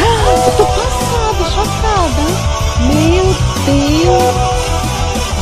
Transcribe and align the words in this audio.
Eu 0.00 0.56
tô 0.56 0.64
passada, 0.66 1.44
chocada. 1.50 2.24
Meu 2.86 3.24
Deus. 3.64 4.58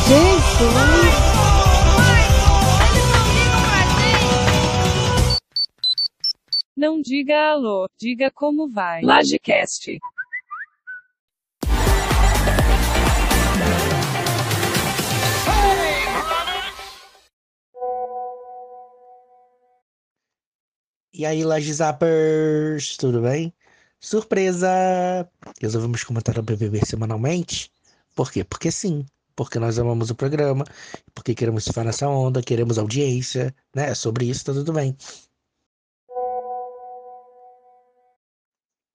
Jesus. 0.07 1.27
Não 6.75 7.01
diga 7.01 7.53
alô, 7.53 7.89
diga 7.99 8.29
como 8.31 8.69
vai. 8.69 9.01
Lagecast. 9.01 9.97
E 21.17 21.25
aí, 21.25 21.43
Lagizappers, 21.43 22.95
tudo 22.95 23.23
bem? 23.23 23.51
Surpresa! 23.99 24.69
Resolvemos 25.59 26.03
comentar 26.03 26.37
o 26.37 26.43
BBB 26.43 26.85
semanalmente? 26.85 27.71
Por 28.15 28.31
quê? 28.31 28.43
Porque 28.43 28.71
sim. 28.71 29.03
Porque 29.35 29.57
nós 29.57 29.79
amamos 29.79 30.11
o 30.11 30.15
programa, 30.15 30.63
porque 31.15 31.33
queremos 31.33 31.63
surfar 31.63 31.85
nessa 31.85 32.07
onda, 32.07 32.39
queremos 32.43 32.77
audiência, 32.77 33.51
né? 33.75 33.95
Sobre 33.95 34.25
isso 34.29 34.45
tá 34.45 34.53
tudo 34.53 34.71
bem. 34.71 34.95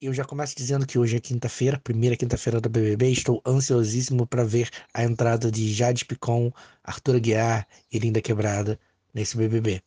Eu 0.00 0.14
já 0.14 0.24
começo 0.24 0.54
dizendo 0.56 0.86
que 0.86 1.00
hoje 1.00 1.16
é 1.16 1.20
quinta-feira, 1.20 1.80
primeira 1.80 2.16
quinta-feira 2.16 2.60
do 2.60 2.68
BBB. 2.68 3.10
Estou 3.10 3.42
ansiosíssimo 3.44 4.28
para 4.28 4.44
ver 4.44 4.70
a 4.94 5.02
entrada 5.02 5.50
de 5.50 5.72
Jade 5.72 6.04
Picon, 6.04 6.52
Arthur 6.84 7.16
Aguiar 7.16 7.66
e 7.90 7.98
Linda 7.98 8.22
Quebrada 8.22 8.78
nesse 9.12 9.36
BBB. 9.36 9.82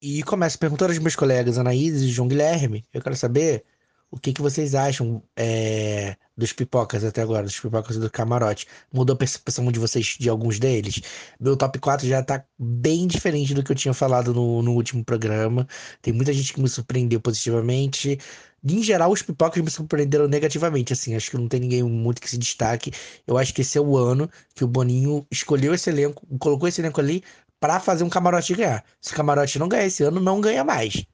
E 0.00 0.22
começo 0.22 0.58
perguntando 0.58 0.92
aos 0.92 0.98
meus 0.98 1.16
colegas 1.16 1.56
Anaís 1.58 2.02
e 2.02 2.08
João 2.08 2.28
Guilherme. 2.28 2.84
Eu 2.92 3.00
quero 3.00 3.16
saber 3.16 3.64
o 4.10 4.18
que, 4.18 4.32
que 4.32 4.42
vocês 4.42 4.74
acham 4.74 5.22
é, 5.34 6.16
dos 6.36 6.52
pipocas 6.52 7.02
até 7.02 7.22
agora, 7.22 7.44
dos 7.44 7.58
pipocas 7.58 7.96
do 7.96 8.10
camarote. 8.10 8.66
Mudou 8.92 9.14
a 9.14 9.18
percepção 9.18 9.70
de 9.72 9.78
vocês 9.78 10.16
de 10.18 10.28
alguns 10.28 10.58
deles? 10.58 11.00
Meu 11.40 11.56
top 11.56 11.78
4 11.78 12.06
já 12.06 12.22
tá 12.22 12.44
bem 12.58 13.06
diferente 13.06 13.54
do 13.54 13.62
que 13.64 13.72
eu 13.72 13.76
tinha 13.76 13.94
falado 13.94 14.34
no, 14.34 14.62
no 14.62 14.74
último 14.74 15.04
programa. 15.04 15.66
Tem 16.02 16.12
muita 16.12 16.32
gente 16.32 16.52
que 16.52 16.60
me 16.60 16.68
surpreendeu 16.68 17.20
positivamente. 17.20 18.18
Em 18.64 18.82
geral, 18.82 19.10
os 19.12 19.22
pipocas 19.22 19.62
me 19.62 19.70
surpreenderam 19.70 20.28
negativamente, 20.28 20.92
assim, 20.92 21.14
acho 21.14 21.30
que 21.30 21.36
não 21.38 21.48
tem 21.48 21.60
ninguém 21.60 21.82
muito 21.82 22.20
que 22.20 22.28
se 22.28 22.36
destaque. 22.36 22.92
Eu 23.26 23.38
acho 23.38 23.54
que 23.54 23.62
esse 23.62 23.78
é 23.78 23.80
o 23.80 23.96
ano 23.96 24.28
que 24.54 24.64
o 24.64 24.68
Boninho 24.68 25.26
escolheu 25.30 25.72
esse 25.72 25.88
elenco, 25.88 26.26
colocou 26.38 26.68
esse 26.68 26.80
elenco 26.80 27.00
ali 27.00 27.22
para 27.66 27.80
fazer 27.80 28.04
um 28.04 28.08
camarote 28.08 28.54
ganhar. 28.54 28.84
Se 29.00 29.12
o 29.12 29.16
camarote 29.16 29.58
não 29.58 29.66
ganhar 29.66 29.86
esse 29.86 30.04
ano, 30.04 30.20
não 30.20 30.40
ganha 30.40 30.62
mais. 30.62 31.04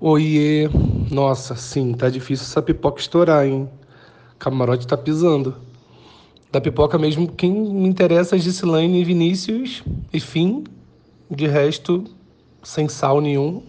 Oiê, 0.00 0.70
nossa, 1.10 1.54
sim, 1.54 1.92
tá 1.92 2.08
difícil 2.08 2.46
essa 2.46 2.62
pipoca 2.62 2.98
estourar, 2.98 3.46
hein? 3.46 3.68
Camarote 4.38 4.86
tá 4.86 4.96
pisando. 4.96 5.54
Da 6.50 6.62
pipoca 6.62 6.96
mesmo, 6.96 7.30
quem 7.30 7.52
me 7.52 7.86
interessa 7.86 8.36
é 8.36 8.38
Gislaine 8.38 9.02
e 9.02 9.04
Vinícius, 9.04 9.82
e 10.10 10.18
fim. 10.18 10.64
De 11.30 11.46
resto, 11.46 12.04
sem 12.62 12.88
sal 12.88 13.20
nenhum. 13.20 13.62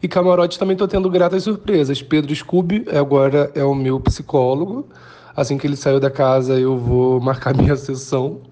E 0.00 0.06
camarote 0.06 0.56
também 0.56 0.76
tô 0.76 0.86
tendo 0.86 1.10
gratas 1.10 1.42
surpresas. 1.42 2.00
Pedro 2.00 2.32
Scooby 2.32 2.86
agora 2.96 3.50
é 3.56 3.64
o 3.64 3.74
meu 3.74 3.98
psicólogo. 3.98 4.88
Assim 5.40 5.56
que 5.56 5.66
ele 5.66 5.76
saiu 5.76 5.98
da 5.98 6.10
casa, 6.10 6.58
eu 6.58 6.76
vou 6.76 7.18
marcar 7.18 7.54
minha 7.56 7.74
sessão. 7.74 8.42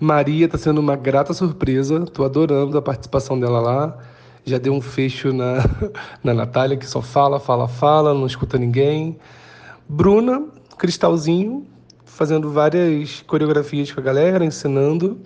Maria 0.00 0.48
tá 0.48 0.58
sendo 0.58 0.78
uma 0.78 0.96
grata 0.96 1.32
surpresa. 1.32 2.00
Tô 2.00 2.24
adorando 2.24 2.76
a 2.76 2.82
participação 2.82 3.38
dela 3.38 3.60
lá 3.60 3.96
já 4.44 4.58
deu 4.58 4.72
um 4.72 4.80
fecho 4.80 5.32
na, 5.32 5.58
na 6.24 6.34
Natália, 6.34 6.76
que 6.76 6.86
só 6.86 7.00
fala, 7.00 7.38
fala, 7.38 7.68
fala, 7.68 8.14
não 8.14 8.26
escuta 8.26 8.58
ninguém. 8.58 9.18
Bruna, 9.88 10.46
Cristalzinho, 10.78 11.64
fazendo 12.04 12.50
várias 12.50 13.22
coreografias 13.22 13.92
com 13.92 14.00
a 14.00 14.02
galera, 14.02 14.44
ensinando. 14.44 15.20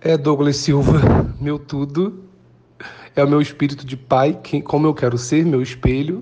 É 0.00 0.16
Douglas 0.16 0.56
Silva, 0.56 1.00
meu 1.40 1.58
tudo. 1.58 2.24
É 3.14 3.22
o 3.22 3.28
meu 3.28 3.40
espírito 3.40 3.84
de 3.84 3.96
pai, 3.96 4.38
que, 4.42 4.62
como 4.62 4.86
eu 4.86 4.94
quero 4.94 5.18
ser, 5.18 5.44
meu 5.44 5.60
espelho. 5.60 6.20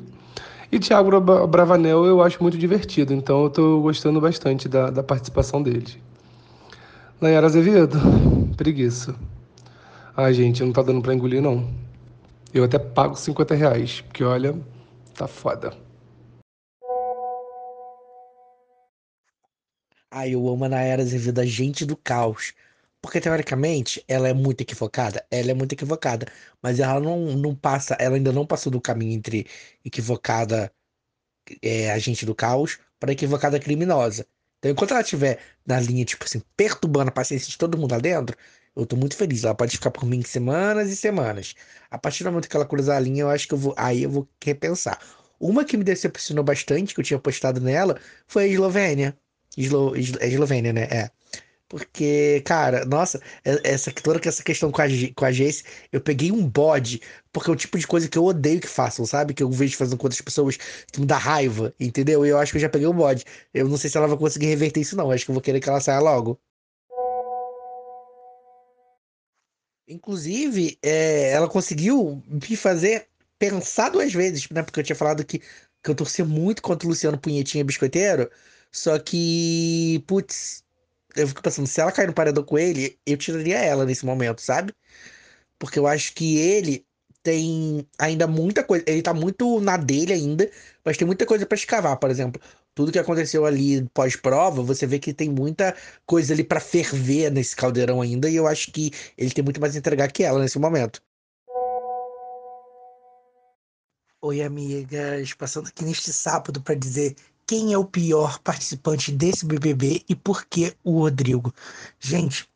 E 0.70 0.78
Thiago 0.78 1.18
Bravanel 1.46 2.04
eu 2.04 2.22
acho 2.22 2.42
muito 2.42 2.58
divertido, 2.58 3.14
então 3.14 3.42
eu 3.42 3.46
estou 3.48 3.80
gostando 3.80 4.20
bastante 4.20 4.68
da, 4.68 4.90
da 4.90 5.02
participação 5.02 5.62
dele. 5.62 6.00
Nayara 7.18 7.46
Azevedo, 7.46 7.98
preguiça. 8.54 9.14
Ai, 10.14 10.34
gente, 10.34 10.62
não 10.62 10.72
tá 10.72 10.82
dando 10.82 11.00
pra 11.00 11.14
engolir, 11.14 11.40
não. 11.40 11.66
Eu 12.52 12.64
até 12.64 12.78
pago 12.78 13.16
50 13.16 13.54
reais, 13.54 14.02
porque 14.02 14.22
olha, 14.22 14.54
tá 15.14 15.26
foda. 15.26 15.72
Ai, 20.10 20.34
eu 20.34 20.46
amo 20.48 20.64
a 20.66 20.68
Nayara 20.68 21.02
Azevedo, 21.02 21.38
a 21.40 21.46
gente 21.46 21.86
do 21.86 21.96
caos. 21.96 22.52
Porque, 23.02 23.20
teoricamente, 23.20 24.04
ela 24.08 24.28
é 24.28 24.34
muito 24.34 24.60
equivocada. 24.62 25.24
Ela 25.30 25.52
é 25.52 25.54
muito 25.54 25.72
equivocada. 25.72 26.26
Mas 26.62 26.80
ela 26.80 27.00
não, 27.00 27.36
não 27.36 27.54
passa, 27.54 27.94
ela 27.98 28.16
ainda 28.16 28.32
não 28.32 28.46
passou 28.46 28.72
do 28.72 28.80
caminho 28.80 29.12
entre 29.12 29.46
equivocada, 29.84 30.72
é, 31.62 31.90
agente 31.92 32.26
do 32.26 32.34
caos, 32.34 32.78
para 32.98 33.12
equivocada 33.12 33.58
criminosa. 33.60 34.26
Então, 34.58 34.70
enquanto 34.72 34.90
ela 34.92 35.00
estiver 35.02 35.38
na 35.66 35.80
linha, 35.80 36.04
tipo 36.04 36.24
assim, 36.24 36.42
perturbando 36.56 37.08
a 37.10 37.12
paciência 37.12 37.48
de 37.48 37.58
todo 37.58 37.78
mundo 37.78 37.92
lá 37.92 37.98
dentro, 37.98 38.36
eu 38.74 38.86
tô 38.86 38.96
muito 38.96 39.16
feliz. 39.16 39.44
Ela 39.44 39.54
pode 39.54 39.76
ficar 39.76 39.90
por 39.90 40.04
mim 40.06 40.22
semanas 40.22 40.90
e 40.90 40.96
semanas. 40.96 41.54
A 41.90 41.98
partir 41.98 42.24
do 42.24 42.30
momento 42.30 42.48
que 42.48 42.56
ela 42.56 42.66
cruzar 42.66 42.96
a 42.96 43.00
linha, 43.00 43.22
eu 43.22 43.30
acho 43.30 43.46
que 43.48 43.54
eu 43.54 43.58
vou. 43.58 43.74
Aí 43.76 44.02
eu 44.04 44.10
vou 44.10 44.28
repensar. 44.44 45.00
Uma 45.40 45.64
que 45.64 45.76
me 45.76 45.84
decepcionou 45.84 46.44
bastante, 46.44 46.94
que 46.94 47.00
eu 47.00 47.04
tinha 47.04 47.18
postado 47.18 47.60
nela, 47.60 48.00
foi 48.26 48.44
a 48.44 48.46
Eslovênia. 48.48 49.16
Eslo... 49.56 49.94
É 49.96 50.28
Eslovênia, 50.28 50.72
né? 50.72 50.82
É. 50.84 51.10
Porque, 51.68 52.40
cara, 52.46 52.86
nossa, 52.86 53.20
essa, 53.44 53.92
toda 53.92 54.18
essa 54.26 54.42
questão 54.42 54.72
com 54.72 54.80
a, 54.80 54.86
com 55.14 55.24
a 55.24 55.30
Jace, 55.30 55.64
eu 55.92 56.00
peguei 56.00 56.32
um 56.32 56.48
bode, 56.48 57.02
porque 57.30 57.50
é 57.50 57.52
o 57.52 57.56
tipo 57.56 57.78
de 57.78 57.86
coisa 57.86 58.08
que 58.08 58.16
eu 58.16 58.24
odeio 58.24 58.60
que 58.60 58.66
façam, 58.66 59.04
sabe? 59.04 59.34
Que 59.34 59.42
eu 59.42 59.50
vejo 59.50 59.76
fazendo 59.76 59.98
com 59.98 60.06
outras 60.06 60.22
pessoas 60.22 60.56
que 60.56 61.00
me 61.00 61.06
dá 61.06 61.18
raiva, 61.18 61.74
entendeu? 61.78 62.24
E 62.24 62.30
eu 62.30 62.38
acho 62.38 62.52
que 62.52 62.56
eu 62.58 62.62
já 62.62 62.70
peguei 62.70 62.88
um 62.88 62.94
bode. 62.94 63.24
Eu 63.52 63.68
não 63.68 63.76
sei 63.76 63.90
se 63.90 63.98
ela 63.98 64.08
vai 64.08 64.16
conseguir 64.16 64.46
reverter 64.46 64.80
isso, 64.80 64.96
não. 64.96 65.06
Eu 65.06 65.12
acho 65.12 65.24
que 65.26 65.30
eu 65.30 65.34
vou 65.34 65.42
querer 65.42 65.60
que 65.60 65.68
ela 65.68 65.80
saia 65.80 66.00
logo. 66.00 66.40
Inclusive, 69.86 70.78
é, 70.82 71.32
ela 71.32 71.48
conseguiu 71.48 72.22
me 72.26 72.56
fazer 72.56 73.08
pensar 73.38 73.90
duas 73.90 74.12
vezes, 74.12 74.48
né? 74.50 74.62
Porque 74.62 74.80
eu 74.80 74.84
tinha 74.84 74.96
falado 74.96 75.24
que, 75.24 75.38
que 75.38 75.90
eu 75.90 75.94
torcia 75.94 76.24
muito 76.24 76.62
contra 76.62 76.86
o 76.86 76.90
Luciano 76.90 77.18
Punhetinha 77.18 77.64
Biscoiteiro. 77.64 78.30
Só 78.72 78.98
que, 78.98 80.02
putz, 80.06 80.62
eu 81.16 81.28
fico 81.28 81.42
pensando, 81.42 81.66
se 81.66 81.80
ela 81.80 81.92
cair 81.92 82.06
no 82.06 82.14
paredão 82.14 82.44
com 82.44 82.58
ele, 82.58 82.98
eu 83.06 83.16
tiraria 83.16 83.58
ela 83.58 83.84
nesse 83.84 84.04
momento, 84.04 84.40
sabe? 84.40 84.72
Porque 85.58 85.78
eu 85.78 85.86
acho 85.86 86.14
que 86.14 86.38
ele 86.38 86.86
tem 87.22 87.86
ainda 87.98 88.26
muita 88.26 88.62
coisa. 88.64 88.84
Ele 88.86 89.02
tá 89.02 89.12
muito 89.12 89.60
na 89.60 89.76
dele 89.76 90.12
ainda, 90.12 90.50
mas 90.84 90.96
tem 90.96 91.06
muita 91.06 91.26
coisa 91.26 91.44
para 91.46 91.56
escavar, 91.56 91.96
por 91.98 92.10
exemplo. 92.10 92.40
Tudo 92.74 92.92
que 92.92 92.98
aconteceu 92.98 93.44
ali 93.44 93.86
pós-prova, 93.92 94.62
você 94.62 94.86
vê 94.86 94.98
que 94.98 95.12
tem 95.12 95.28
muita 95.28 95.76
coisa 96.06 96.32
ali 96.32 96.44
para 96.44 96.60
ferver 96.60 97.30
nesse 97.30 97.56
caldeirão 97.56 98.00
ainda, 98.00 98.30
e 98.30 98.36
eu 98.36 98.46
acho 98.46 98.70
que 98.70 98.92
ele 99.16 99.30
tem 99.30 99.44
muito 99.44 99.60
mais 99.60 99.74
a 99.74 99.78
entregar 99.78 100.10
que 100.12 100.22
ela 100.22 100.38
nesse 100.38 100.58
momento. 100.58 101.02
Oi, 104.20 104.42
amigas, 104.42 105.32
passando 105.34 105.68
aqui 105.68 105.84
neste 105.84 106.12
sábado 106.12 106.60
para 106.62 106.74
dizer 106.74 107.16
quem 107.48 107.72
é 107.72 107.78
o 107.78 107.84
pior 107.84 108.38
participante 108.40 109.10
desse 109.10 109.46
BBB 109.46 110.04
e 110.06 110.14
por 110.14 110.44
que 110.44 110.76
o 110.84 111.00
Rodrigo. 111.00 111.50
Gente, 111.98 112.46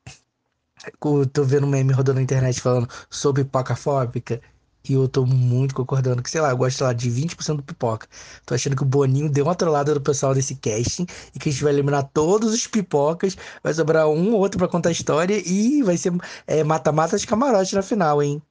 eu 1.03 1.27
tô 1.27 1.45
vendo 1.45 1.67
um 1.67 1.71
meme 1.71 1.95
rodando 1.95 2.17
na 2.17 2.23
internet 2.23 2.61
falando 2.61 2.87
sobre 3.09 3.43
pipocafóbica 3.43 4.39
e 4.87 4.93
eu 4.93 5.09
tô 5.09 5.25
muito 5.25 5.75
concordando 5.75 6.23
que, 6.23 6.31
sei 6.31 6.43
lá, 6.43 6.51
eu 6.51 6.57
gosto 6.59 6.83
lá 6.85 6.93
de 6.93 7.11
20% 7.11 7.57
do 7.57 7.63
pipoca. 7.63 8.07
Tô 8.45 8.55
achando 8.55 8.77
que 8.77 8.83
o 8.83 8.87
Boninho 8.87 9.31
deu 9.31 9.47
uma 9.47 9.55
trollada 9.55 9.95
do 9.95 10.01
pessoal 10.01 10.35
desse 10.35 10.57
casting 10.57 11.07
e 11.35 11.39
que 11.39 11.49
a 11.49 11.53
gente 11.53 11.65
vai 11.65 11.73
eliminar 11.73 12.11
todos 12.13 12.53
os 12.53 12.67
pipocas, 12.67 13.35
vai 13.63 13.73
sobrar 13.73 14.09
um 14.09 14.33
ou 14.35 14.41
outro 14.41 14.59
pra 14.59 14.69
contar 14.69 14.91
a 14.91 14.93
história 14.93 15.41
e 15.47 15.83
vai 15.83 15.97
ser 15.97 16.13
é, 16.47 16.63
mata-mata 16.65 17.17
de 17.17 17.27
camarote 17.27 17.75
na 17.75 17.83
final, 17.83 18.23
hein? 18.23 18.43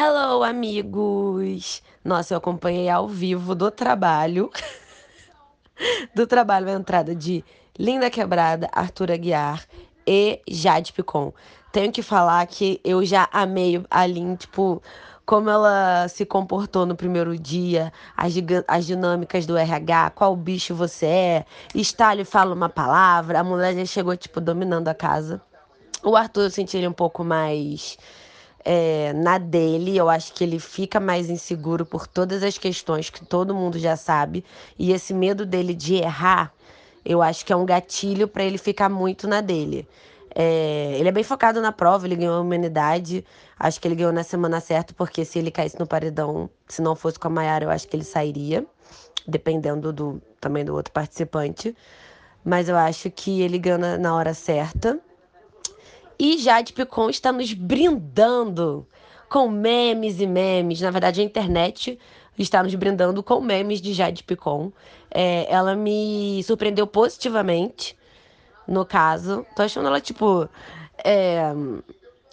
Hello, 0.00 0.44
amigos! 0.44 1.82
Nossa, 2.04 2.32
eu 2.32 2.38
acompanhei 2.38 2.88
ao 2.88 3.08
vivo 3.08 3.52
do 3.52 3.68
trabalho. 3.68 4.48
do 6.14 6.24
trabalho 6.24 6.68
a 6.68 6.72
entrada 6.72 7.16
de 7.16 7.44
Linda 7.76 8.08
Quebrada, 8.08 8.68
Arthur 8.70 9.10
Aguiar 9.10 9.66
e 10.06 10.40
Jade 10.46 10.92
Picon. 10.92 11.32
Tenho 11.72 11.90
que 11.90 12.00
falar 12.00 12.46
que 12.46 12.80
eu 12.84 13.04
já 13.04 13.28
amei 13.32 13.84
a 13.90 14.06
Lin, 14.06 14.36
tipo, 14.36 14.80
como 15.26 15.50
ela 15.50 16.06
se 16.06 16.24
comportou 16.24 16.86
no 16.86 16.94
primeiro 16.94 17.36
dia, 17.36 17.92
as, 18.16 18.34
as 18.68 18.86
dinâmicas 18.86 19.46
do 19.46 19.56
RH, 19.56 20.10
qual 20.10 20.36
bicho 20.36 20.76
você 20.76 21.06
é, 21.06 21.44
Stalin 21.74 22.24
fala 22.24 22.54
uma 22.54 22.68
palavra, 22.68 23.40
a 23.40 23.42
mulher 23.42 23.74
já 23.74 23.84
chegou, 23.84 24.16
tipo, 24.16 24.40
dominando 24.40 24.86
a 24.86 24.94
casa. 24.94 25.42
O 26.04 26.14
Arthur 26.14 26.42
eu 26.42 26.50
senti 26.50 26.76
ele 26.76 26.86
um 26.86 26.92
pouco 26.92 27.24
mais 27.24 27.98
é, 28.70 29.14
na 29.14 29.38
dele, 29.38 29.96
eu 29.96 30.10
acho 30.10 30.34
que 30.34 30.44
ele 30.44 30.58
fica 30.58 31.00
mais 31.00 31.30
inseguro 31.30 31.86
por 31.86 32.06
todas 32.06 32.42
as 32.42 32.58
questões 32.58 33.08
que 33.08 33.24
todo 33.24 33.54
mundo 33.54 33.78
já 33.78 33.96
sabe, 33.96 34.44
e 34.78 34.92
esse 34.92 35.14
medo 35.14 35.46
dele 35.46 35.72
de 35.72 35.94
errar, 35.94 36.52
eu 37.02 37.22
acho 37.22 37.46
que 37.46 37.52
é 37.52 37.56
um 37.56 37.64
gatilho 37.64 38.28
para 38.28 38.44
ele 38.44 38.58
ficar 38.58 38.90
muito 38.90 39.26
na 39.26 39.40
dele. 39.40 39.88
É, 40.34 40.96
ele 40.98 41.08
é 41.08 41.12
bem 41.12 41.24
focado 41.24 41.62
na 41.62 41.72
prova, 41.72 42.06
ele 42.06 42.16
ganhou 42.16 42.34
a 42.34 42.40
humanidade. 42.40 43.24
Acho 43.58 43.80
que 43.80 43.88
ele 43.88 43.94
ganhou 43.94 44.12
na 44.12 44.22
semana 44.22 44.60
certa, 44.60 44.92
porque 44.92 45.24
se 45.24 45.38
ele 45.38 45.50
caísse 45.50 45.78
no 45.78 45.86
paredão, 45.86 46.50
se 46.68 46.82
não 46.82 46.94
fosse 46.94 47.18
com 47.18 47.28
a 47.28 47.30
Mayara, 47.30 47.64
eu 47.64 47.70
acho 47.70 47.88
que 47.88 47.96
ele 47.96 48.04
sairia, 48.04 48.66
dependendo 49.26 49.94
do 49.94 50.20
também 50.38 50.62
do 50.62 50.74
outro 50.74 50.92
participante. 50.92 51.74
Mas 52.44 52.68
eu 52.68 52.76
acho 52.76 53.10
que 53.10 53.40
ele 53.40 53.58
ganhou 53.58 53.78
na, 53.78 53.96
na 53.96 54.14
hora 54.14 54.34
certa. 54.34 55.00
E 56.18 56.36
Jade 56.38 56.72
Picon 56.72 57.08
está 57.08 57.30
nos 57.30 57.52
brindando 57.52 58.86
com 59.28 59.48
memes 59.48 60.20
e 60.20 60.26
memes. 60.26 60.80
Na 60.80 60.90
verdade, 60.90 61.20
a 61.20 61.24
internet 61.24 61.98
está 62.36 62.62
nos 62.62 62.74
brindando 62.74 63.22
com 63.22 63.40
memes 63.40 63.80
de 63.80 63.92
Jade 63.92 64.24
Picon. 64.24 64.72
É, 65.10 65.46
ela 65.48 65.76
me 65.76 66.42
surpreendeu 66.42 66.86
positivamente 66.86 67.96
no 68.66 68.84
caso. 68.84 69.46
Tô 69.54 69.62
achando 69.62 69.86
ela, 69.86 70.00
tipo. 70.00 70.48
É... 71.04 71.52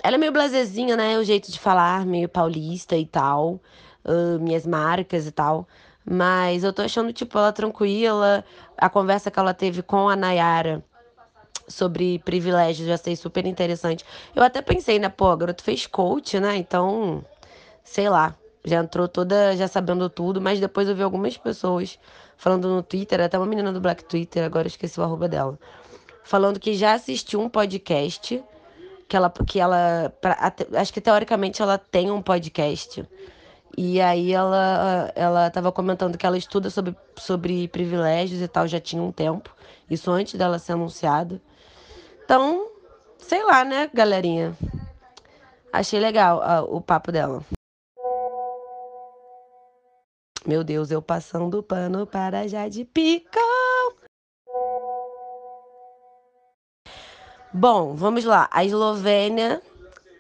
Ela 0.04 0.16
é 0.16 0.18
meio 0.18 0.32
blazezinha, 0.32 0.96
né? 0.96 1.18
O 1.18 1.24
jeito 1.24 1.52
de 1.52 1.60
falar, 1.60 2.06
meio 2.06 2.30
paulista 2.30 2.96
e 2.96 3.06
tal. 3.06 3.60
Uh, 4.04 4.40
minhas 4.40 4.66
marcas 4.66 5.28
e 5.28 5.32
tal. 5.32 5.68
Mas 6.04 6.64
eu 6.64 6.72
tô 6.74 6.82
achando, 6.84 7.12
tipo, 7.14 7.38
ela 7.38 7.52
tranquila. 7.52 8.44
A 8.78 8.90
conversa 8.90 9.32
que 9.32 9.40
ela 9.40 9.54
teve 9.54 9.82
com 9.82 10.10
a 10.10 10.16
Nayara 10.16 10.84
sobre 11.68 12.20
privilégios, 12.20 12.88
já 12.88 12.98
sei 12.98 13.16
super 13.16 13.46
interessante. 13.46 14.06
Eu 14.36 14.44
até 14.44 14.62
pensei, 14.62 15.00
né, 15.00 15.10
pô, 15.10 15.30
a 15.30 15.36
garota 15.36 15.64
fez 15.64 15.88
coach, 15.88 16.40
né? 16.40 16.56
Então, 16.58 17.24
sei 17.84 18.10
lá, 18.10 18.36
já 18.64 18.82
entrou 18.82 19.08
toda 19.08 19.56
já 19.56 19.68
sabendo 19.68 20.10
tudo, 20.10 20.42
mas 20.42 20.60
depois 20.60 20.88
eu 20.88 20.96
vi 20.96 21.04
algumas 21.04 21.38
pessoas 21.38 22.00
falando 22.38 22.68
no 22.68 22.84
Twitter, 22.84 23.22
até 23.22 23.38
uma 23.38 23.46
menina 23.46 23.72
do 23.72 23.82
Black 23.82 24.04
Twitter, 24.06 24.44
agora 24.44 24.68
esqueci 24.68 25.00
o 25.00 25.04
arroba 25.04 25.28
dela 25.28 25.58
falando 26.26 26.60
que 26.60 26.74
já 26.74 26.94
assistiu 26.94 27.40
um 27.40 27.48
podcast, 27.48 28.44
que 29.08 29.16
ela, 29.16 29.30
que 29.30 29.60
ela 29.60 30.12
pra, 30.20 30.54
acho 30.74 30.92
que 30.92 31.00
teoricamente 31.00 31.62
ela 31.62 31.78
tem 31.78 32.12
um 32.12 32.22
podcast. 32.22 33.08
E 33.78 34.02
aí 34.02 34.34
ela 34.34 35.12
ela 35.16 35.48
estava 35.48 35.72
comentando 35.72 36.18
que 36.18 36.26
ela 36.26 36.38
estuda 36.38 36.70
sobre, 36.70 36.96
sobre 37.16 37.68
privilégios 37.68 38.42
e 38.42 38.48
tal, 38.48 38.68
já 38.68 38.80
tinha 38.80 39.02
um 39.02 39.12
tempo. 39.12 39.56
Isso 39.90 40.10
antes 40.12 40.34
dela 40.34 40.58
ser 40.58 40.74
anunciada. 40.74 41.40
Então, 42.26 42.72
sei 43.20 43.44
lá, 43.44 43.64
né, 43.64 43.88
galerinha? 43.94 44.58
Achei 45.72 46.00
legal 46.00 46.40
uh, 46.40 46.76
o 46.76 46.82
papo 46.82 47.12
dela. 47.12 47.46
Meu 50.44 50.64
Deus, 50.64 50.90
eu 50.90 51.04
passando 51.04 51.62
pano 51.62 52.08
para 52.08 52.48
Jade 52.48 52.84
Picão. 52.84 53.94
Bom, 57.54 57.94
vamos 57.94 58.26
lá. 58.26 58.50
A 58.52 58.66
Eslovênia, 58.66 59.62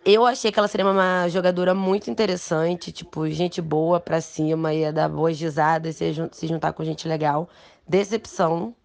eu 0.05 0.27
achei 0.27 0.51
que 0.51 0.59
ela 0.59 0.67
seria 0.67 0.85
uma 0.85 1.27
jogadora 1.27 1.73
muito 1.73 2.11
interessante, 2.11 2.91
tipo, 2.91 3.27
gente 3.31 3.63
boa 3.63 3.99
pra 3.99 4.21
cima, 4.21 4.75
ia 4.75 4.93
dar 4.93 5.09
boas 5.09 5.39
risadas, 5.39 5.95
se 5.95 6.47
juntar 6.47 6.71
com 6.73 6.83
gente 6.83 7.07
legal. 7.07 7.49
Decepção. 7.87 8.75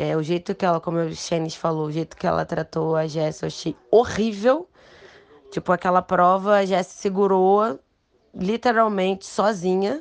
É, 0.00 0.16
o 0.16 0.22
jeito 0.22 0.54
que 0.54 0.64
ela, 0.64 0.78
como 0.78 0.98
o 0.98 1.12
Shanice 1.12 1.58
falou, 1.58 1.86
o 1.86 1.90
jeito 1.90 2.16
que 2.16 2.24
ela 2.24 2.44
tratou 2.44 2.94
a 2.94 3.08
Jess, 3.08 3.42
eu 3.42 3.48
achei 3.48 3.74
horrível. 3.90 4.68
Tipo, 5.50 5.72
aquela 5.72 6.00
prova, 6.00 6.58
a 6.58 6.64
Jess 6.64 6.86
segurou 6.86 7.80
literalmente 8.32 9.26
sozinha. 9.26 10.00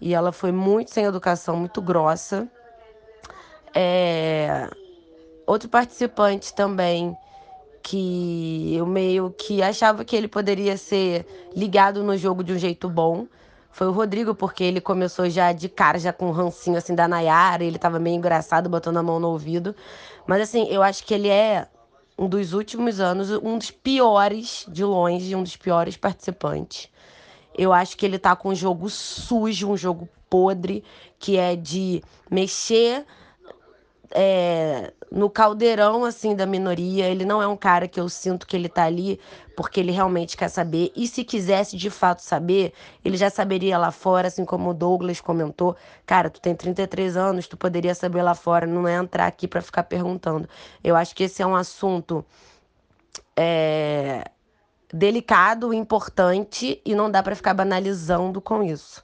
E 0.00 0.14
ela 0.14 0.30
foi 0.30 0.52
muito 0.52 0.92
sem 0.92 1.04
educação, 1.04 1.56
muito 1.56 1.82
grossa. 1.82 2.46
É 3.74 4.70
outro 5.44 5.68
participante 5.68 6.54
também 6.54 7.16
que 7.82 8.76
eu 8.76 8.86
meio 8.86 9.30
que 9.30 9.60
achava 9.60 10.04
que 10.04 10.14
ele 10.14 10.28
poderia 10.28 10.76
ser 10.76 11.26
ligado 11.52 12.04
no 12.04 12.16
jogo 12.16 12.44
de 12.44 12.52
um 12.52 12.58
jeito 12.58 12.88
bom. 12.88 13.26
Foi 13.76 13.86
o 13.88 13.92
Rodrigo, 13.92 14.34
porque 14.34 14.64
ele 14.64 14.80
começou 14.80 15.28
já 15.28 15.52
de 15.52 15.68
cara, 15.68 15.98
já 15.98 16.10
com 16.10 16.28
um 16.28 16.30
rancinho 16.30 16.78
assim 16.78 16.94
da 16.94 17.06
Nayara, 17.06 17.62
ele 17.62 17.78
tava 17.78 17.98
meio 17.98 18.16
engraçado, 18.16 18.70
botando 18.70 18.96
a 18.96 19.02
mão 19.02 19.20
no 19.20 19.28
ouvido. 19.28 19.76
Mas 20.26 20.40
assim, 20.40 20.66
eu 20.70 20.82
acho 20.82 21.04
que 21.04 21.12
ele 21.12 21.28
é 21.28 21.68
um 22.16 22.26
dos 22.26 22.54
últimos 22.54 23.00
anos, 23.00 23.30
um 23.30 23.58
dos 23.58 23.70
piores, 23.70 24.64
de 24.66 24.82
longe, 24.82 25.36
um 25.36 25.42
dos 25.42 25.58
piores 25.58 25.94
participantes. 25.94 26.88
Eu 27.54 27.70
acho 27.70 27.98
que 27.98 28.06
ele 28.06 28.18
tá 28.18 28.34
com 28.34 28.48
um 28.48 28.54
jogo 28.54 28.88
sujo, 28.88 29.68
um 29.68 29.76
jogo 29.76 30.08
podre, 30.30 30.82
que 31.18 31.36
é 31.36 31.54
de 31.54 32.02
mexer 32.30 33.04
é, 34.10 34.90
no 35.10 35.30
caldeirão 35.30 36.04
assim 36.04 36.34
da 36.34 36.46
minoria. 36.46 37.06
Ele 37.06 37.24
não 37.24 37.42
é 37.42 37.46
um 37.46 37.56
cara 37.56 37.88
que 37.88 37.98
eu 37.98 38.08
sinto 38.08 38.46
que 38.46 38.56
ele 38.56 38.68
tá 38.68 38.84
ali 38.84 39.20
porque 39.56 39.80
ele 39.80 39.90
realmente 39.92 40.36
quer 40.36 40.48
saber. 40.48 40.92
E 40.94 41.06
se 41.08 41.24
quisesse 41.24 41.76
de 41.76 41.88
fato 41.88 42.20
saber, 42.20 42.72
ele 43.04 43.16
já 43.16 43.30
saberia 43.30 43.78
lá 43.78 43.90
fora, 43.90 44.28
assim 44.28 44.44
como 44.44 44.70
o 44.70 44.74
Douglas 44.74 45.20
comentou. 45.20 45.76
Cara, 46.04 46.28
tu 46.28 46.40
tem 46.40 46.54
33 46.54 47.16
anos, 47.16 47.48
tu 47.48 47.56
poderia 47.56 47.94
saber 47.94 48.22
lá 48.22 48.34
fora, 48.34 48.66
não 48.66 48.86
é 48.86 48.94
entrar 48.94 49.26
aqui 49.26 49.48
para 49.48 49.62
ficar 49.62 49.84
perguntando. 49.84 50.48
Eu 50.84 50.94
acho 50.94 51.14
que 51.14 51.24
esse 51.24 51.42
é 51.42 51.46
um 51.46 51.56
assunto 51.56 52.24
é, 53.36 54.24
delicado, 54.92 55.72
importante 55.72 56.80
e 56.84 56.94
não 56.94 57.10
dá 57.10 57.22
para 57.22 57.34
ficar 57.34 57.54
banalizando 57.54 58.40
com 58.40 58.62
isso. 58.62 59.02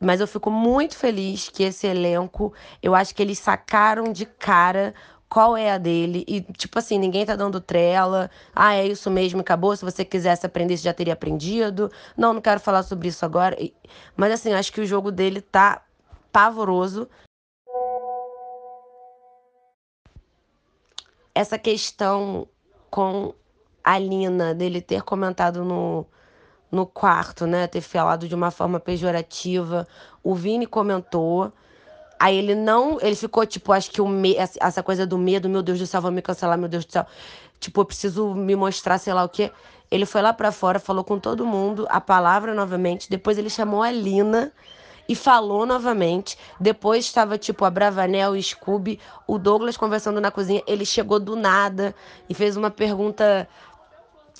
Mas 0.00 0.20
eu 0.20 0.26
fico 0.26 0.50
muito 0.50 0.96
feliz 0.96 1.48
que 1.48 1.62
esse 1.62 1.86
elenco, 1.86 2.52
eu 2.82 2.92
acho 2.92 3.14
que 3.14 3.22
eles 3.22 3.38
sacaram 3.38 4.12
de 4.12 4.26
cara 4.26 4.92
qual 5.32 5.56
é 5.56 5.72
a 5.72 5.78
dele. 5.78 6.26
E, 6.28 6.42
tipo 6.42 6.78
assim, 6.78 6.98
ninguém 6.98 7.24
tá 7.24 7.34
dando 7.34 7.58
trela. 7.58 8.30
Ah, 8.54 8.74
é 8.74 8.86
isso 8.86 9.10
mesmo, 9.10 9.40
acabou. 9.40 9.74
Se 9.74 9.82
você 9.82 10.04
quisesse 10.04 10.44
aprender, 10.44 10.76
você 10.76 10.82
já 10.84 10.92
teria 10.92 11.14
aprendido. 11.14 11.90
Não, 12.14 12.34
não 12.34 12.40
quero 12.42 12.60
falar 12.60 12.82
sobre 12.82 13.08
isso 13.08 13.24
agora. 13.24 13.56
Mas, 14.14 14.30
assim, 14.32 14.52
acho 14.52 14.70
que 14.70 14.82
o 14.82 14.86
jogo 14.86 15.10
dele 15.10 15.40
tá 15.40 15.86
pavoroso. 16.30 17.08
Essa 21.34 21.58
questão 21.58 22.46
com 22.90 23.32
a 23.82 23.98
Lina, 23.98 24.54
dele 24.54 24.82
ter 24.82 25.00
comentado 25.00 25.64
no, 25.64 26.04
no 26.70 26.84
quarto, 26.84 27.46
né? 27.46 27.66
Ter 27.66 27.80
falado 27.80 28.28
de 28.28 28.34
uma 28.34 28.50
forma 28.50 28.78
pejorativa. 28.78 29.88
O 30.22 30.34
Vini 30.34 30.66
comentou. 30.66 31.50
Aí 32.22 32.36
ele 32.38 32.54
não. 32.54 33.00
Ele 33.00 33.16
ficou, 33.16 33.44
tipo, 33.44 33.72
acho 33.72 33.90
que 33.90 34.00
o 34.00 34.06
me, 34.06 34.36
essa 34.36 34.80
coisa 34.80 35.04
do 35.04 35.18
medo, 35.18 35.48
meu 35.48 35.60
Deus 35.60 35.80
do 35.80 35.86
céu, 35.88 36.00
vão 36.00 36.12
me 36.12 36.22
cancelar, 36.22 36.56
meu 36.56 36.68
Deus 36.68 36.84
do 36.84 36.92
céu. 36.92 37.04
Tipo, 37.58 37.80
eu 37.80 37.84
preciso 37.84 38.32
me 38.32 38.54
mostrar, 38.54 38.98
sei 38.98 39.12
lá 39.12 39.24
o 39.24 39.28
quê. 39.28 39.50
Ele 39.90 40.06
foi 40.06 40.22
lá 40.22 40.32
para 40.32 40.52
fora, 40.52 40.78
falou 40.78 41.02
com 41.02 41.18
todo 41.18 41.44
mundo 41.44 41.84
a 41.90 42.00
palavra 42.00 42.54
novamente. 42.54 43.10
Depois 43.10 43.38
ele 43.38 43.50
chamou 43.50 43.82
a 43.82 43.90
Lina 43.90 44.52
e 45.08 45.16
falou 45.16 45.66
novamente. 45.66 46.38
Depois 46.60 47.04
estava 47.04 47.36
tipo 47.36 47.64
a 47.64 47.70
Bravanel 47.70 48.30
o 48.30 48.40
Scooby, 48.40 49.00
o 49.26 49.36
Douglas 49.36 49.76
conversando 49.76 50.20
na 50.20 50.30
cozinha. 50.30 50.62
Ele 50.64 50.86
chegou 50.86 51.18
do 51.18 51.34
nada 51.34 51.92
e 52.28 52.34
fez 52.34 52.56
uma 52.56 52.70
pergunta 52.70 53.48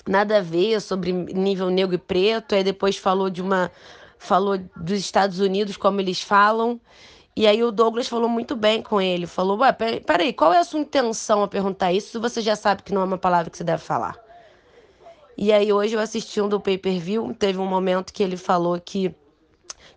nada 0.07 0.37
a 0.37 0.41
ver 0.41 0.79
sobre 0.79 1.11
nível 1.11 1.69
negro 1.69 1.95
e 1.95 1.97
preto, 1.97 2.55
aí 2.55 2.63
depois 2.63 2.95
falou 2.95 3.29
de 3.29 3.41
uma 3.41 3.69
falou 4.17 4.57
dos 4.57 4.99
Estados 4.99 5.41
Unidos 5.41 5.75
como 5.75 5.99
eles 5.99 6.21
falam. 6.21 6.79
E 7.35 7.47
aí 7.47 7.63
o 7.63 7.71
Douglas 7.71 8.07
falou 8.07 8.29
muito 8.29 8.55
bem 8.55 8.81
com 8.83 9.01
ele, 9.01 9.25
falou: 9.25 9.57
"Ué, 9.59 9.71
peraí, 9.71 10.31
qual 10.33 10.53
é 10.53 10.59
a 10.59 10.63
sua 10.63 10.79
intenção 10.79 11.41
a 11.41 11.47
perguntar 11.47 11.91
isso 11.91 12.11
se 12.11 12.17
você 12.19 12.41
já 12.41 12.55
sabe 12.55 12.83
que 12.83 12.93
não 12.93 13.01
é 13.01 13.05
uma 13.05 13.17
palavra 13.17 13.49
que 13.49 13.57
você 13.57 13.63
deve 13.63 13.81
falar?" 13.81 14.15
E 15.35 15.51
aí 15.51 15.73
hoje 15.73 15.95
eu 15.95 15.99
assisti 15.99 16.39
um 16.39 16.47
do 16.47 16.59
pay-per-view, 16.59 17.33
teve 17.33 17.57
um 17.57 17.65
momento 17.65 18.13
que 18.13 18.21
ele 18.21 18.37
falou 18.37 18.79
que 18.79 19.13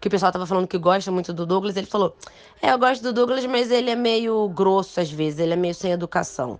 que 0.00 0.08
o 0.08 0.10
pessoal 0.10 0.30
tava 0.30 0.46
falando 0.46 0.66
que 0.68 0.76
gosta 0.78 1.10
muito 1.10 1.32
do 1.32 1.44
Douglas, 1.46 1.76
ele 1.76 1.86
falou: 1.86 2.16
"É, 2.62 2.72
eu 2.72 2.78
gosto 2.78 3.02
do 3.02 3.12
Douglas, 3.12 3.44
mas 3.44 3.70
ele 3.70 3.90
é 3.90 3.96
meio 3.96 4.48
grosso 4.48 4.98
às 5.00 5.10
vezes, 5.10 5.38
ele 5.38 5.52
é 5.52 5.56
meio 5.56 5.74
sem 5.74 5.92
educação." 5.92 6.58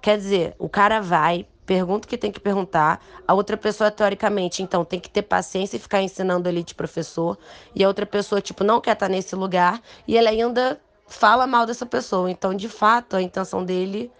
Quer 0.00 0.16
dizer, 0.16 0.54
o 0.58 0.68
cara 0.68 1.00
vai, 1.00 1.46
pergunta 1.66 2.06
o 2.06 2.08
que 2.08 2.16
tem 2.16 2.32
que 2.32 2.40
perguntar. 2.40 3.04
A 3.26 3.34
outra 3.34 3.56
pessoa, 3.56 3.90
teoricamente, 3.90 4.62
então, 4.62 4.84
tem 4.84 4.98
que 5.00 5.10
ter 5.10 5.22
paciência 5.22 5.76
e 5.76 5.80
ficar 5.80 6.00
ensinando 6.00 6.48
ali 6.48 6.62
de 6.62 6.74
professor. 6.74 7.36
E 7.74 7.84
a 7.84 7.88
outra 7.88 8.06
pessoa, 8.06 8.40
tipo, 8.40 8.64
não 8.64 8.80
quer 8.80 8.92
estar 8.92 9.08
nesse 9.08 9.34
lugar. 9.34 9.80
E 10.06 10.16
ele 10.16 10.28
ainda 10.28 10.80
fala 11.06 11.46
mal 11.46 11.66
dessa 11.66 11.84
pessoa. 11.84 12.30
Então, 12.30 12.54
de 12.54 12.68
fato, 12.68 13.16
a 13.16 13.22
intenção 13.22 13.64
dele 13.64 14.10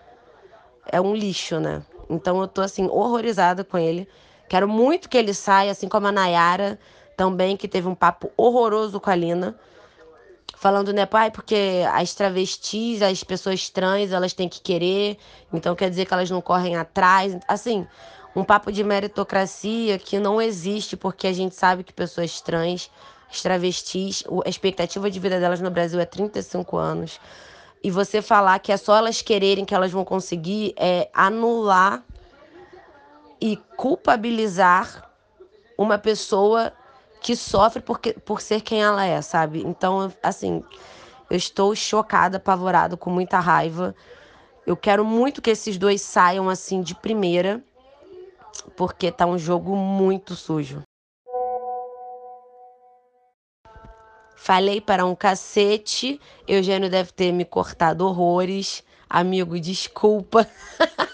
é 0.87 1.01
um 1.01 1.15
lixo, 1.15 1.61
né? 1.61 1.83
Então, 2.11 2.41
eu 2.41 2.49
tô, 2.49 2.61
assim, 2.61 2.87
horrorizada 2.89 3.65
com 3.65 3.79
ele. 3.79 4.09
Quero 4.49 4.67
muito 4.67 5.09
que 5.09 5.17
ele 5.17 5.35
saia, 5.35 5.71
assim 5.71 5.89
como 5.89 6.07
a 6.07 6.13
Nayara. 6.13 6.79
também, 7.17 7.57
que 7.57 7.67
teve 7.67 7.89
um 7.89 7.97
papo 7.97 8.31
horroroso 8.37 9.01
com 9.01 9.11
a 9.11 9.15
Lina. 9.15 9.59
Falando, 10.61 10.93
né, 10.93 11.07
pai, 11.07 11.31
porque 11.31 11.85
as 11.93 12.13
travestis, 12.15 13.01
as 13.01 13.23
pessoas 13.23 13.71
trans, 13.71 14.11
elas 14.11 14.33
têm 14.33 14.49
que 14.49 14.61
querer, 14.61 15.17
então 15.53 15.77
quer 15.77 15.89
dizer 15.89 16.05
que 16.05 16.13
elas 16.13 16.29
não 16.29 16.41
correm 16.41 16.75
atrás. 16.75 17.39
Assim, 17.47 17.87
um 18.35 18.43
papo 18.43 18.73
de 18.73 18.83
meritocracia 18.83 20.01
que 20.01 20.19
não 20.19 20.43
existe, 20.43 20.97
porque 20.97 21.29
a 21.29 21.33
gente 21.33 21.55
sabe 21.55 21.85
que 21.85 21.93
pessoas 21.93 22.41
trans, 22.41 22.91
as 23.31 23.41
travestis, 23.41 24.25
a 24.45 24.49
expectativa 24.49 25.09
de 25.09 25.21
vida 25.21 25.39
delas 25.39 25.61
no 25.61 25.71
Brasil 25.71 26.01
é 26.01 26.05
35 26.05 26.77
anos. 26.77 27.21
E 27.81 27.89
você 27.89 28.21
falar 28.21 28.59
que 28.59 28.73
é 28.73 28.77
só 28.77 28.97
elas 28.97 29.23
quererem 29.23 29.65
que 29.65 29.77
elas 29.77 29.93
vão 29.93 30.05
conseguir 30.05 30.75
é 30.77 31.09
anular 31.15 32.03
e 33.41 33.57
culpabilizar 33.77 35.09
uma 35.77 35.99
pessoa 35.99 36.73
que 37.29 37.37
sofre 37.37 37.83
porque, 37.83 38.15
por 38.15 38.41
ser 38.41 38.63
quem 38.63 38.83
ela 38.83 39.05
é, 39.05 39.21
sabe? 39.21 39.61
Então, 39.61 40.11
assim, 40.23 40.65
eu 41.29 41.37
estou 41.37 41.75
chocada, 41.75 42.39
apavorada, 42.39 42.97
com 42.97 43.11
muita 43.11 43.39
raiva. 43.39 43.95
Eu 44.67 44.75
quero 44.75 45.05
muito 45.05 45.43
que 45.43 45.51
esses 45.51 45.77
dois 45.77 46.01
saiam 46.01 46.49
assim 46.49 46.81
de 46.81 46.95
primeira, 46.95 47.63
porque 48.79 49.13
tá 49.13 49.27
um 49.27 49.37
jogo 49.37 49.77
muito 49.77 50.35
sujo. 50.35 50.81
Falei 54.35 54.81
para 54.81 55.05
um 55.05 55.15
cacete, 55.15 56.19
Eugênio 56.47 56.89
deve 56.89 57.13
ter 57.13 57.31
me 57.31 57.45
cortado 57.45 58.07
horrores. 58.07 58.83
Amigo, 59.07 59.61
desculpa. 59.61 60.49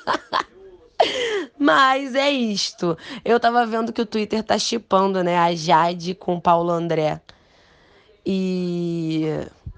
Mas 1.65 2.15
é 2.15 2.31
isto. 2.31 2.95
Eu 3.25 3.41
tava 3.41 3.65
vendo 3.65 3.91
que 3.91 4.03
o 4.03 4.05
Twitter 4.05 4.43
tá 4.43 4.59
chipando, 4.59 5.25
né, 5.25 5.39
a 5.39 5.55
Jade 5.55 6.15
com 6.15 6.35
o 6.35 6.41
Paulo 6.41 6.71
André. 6.71 7.23
E 8.25 9.25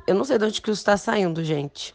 eu 0.05 0.16
não 0.16 0.25
sei 0.25 0.37
de 0.37 0.47
onde 0.47 0.61
que 0.61 0.69
isso 0.69 0.85
tá 0.85 0.97
saindo, 0.97 1.45
gente. 1.45 1.95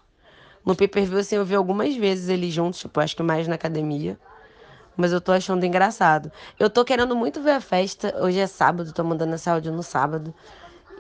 No 0.66 0.78
pay-per-view, 0.78 1.20
assim, 1.20 1.36
eu 1.36 1.44
vi 1.44 1.56
algumas 1.56 1.94
vezes 1.94 2.30
eles 2.30 2.54
juntos, 2.54 2.80
tipo, 2.80 3.02
acho 3.02 3.18
que 3.18 3.22
mais 3.22 3.50
na 3.50 3.56
academia. 3.56 4.18
Mas 4.96 5.12
eu 5.12 5.20
tô 5.20 5.34
achando 5.34 5.66
engraçado. 5.66 6.32
Eu 6.58 6.70
tô 6.70 6.86
querendo 6.86 7.14
muito 7.14 7.42
ver 7.42 7.52
a 7.52 7.62
festa. 7.62 8.16
Hoje 8.24 8.40
é 8.40 8.48
sábado, 8.48 8.94
tô 8.94 9.04
mandando 9.04 9.36
esse 9.36 9.50
áudio 9.50 9.74
no 9.74 9.84
sábado. 9.84 10.34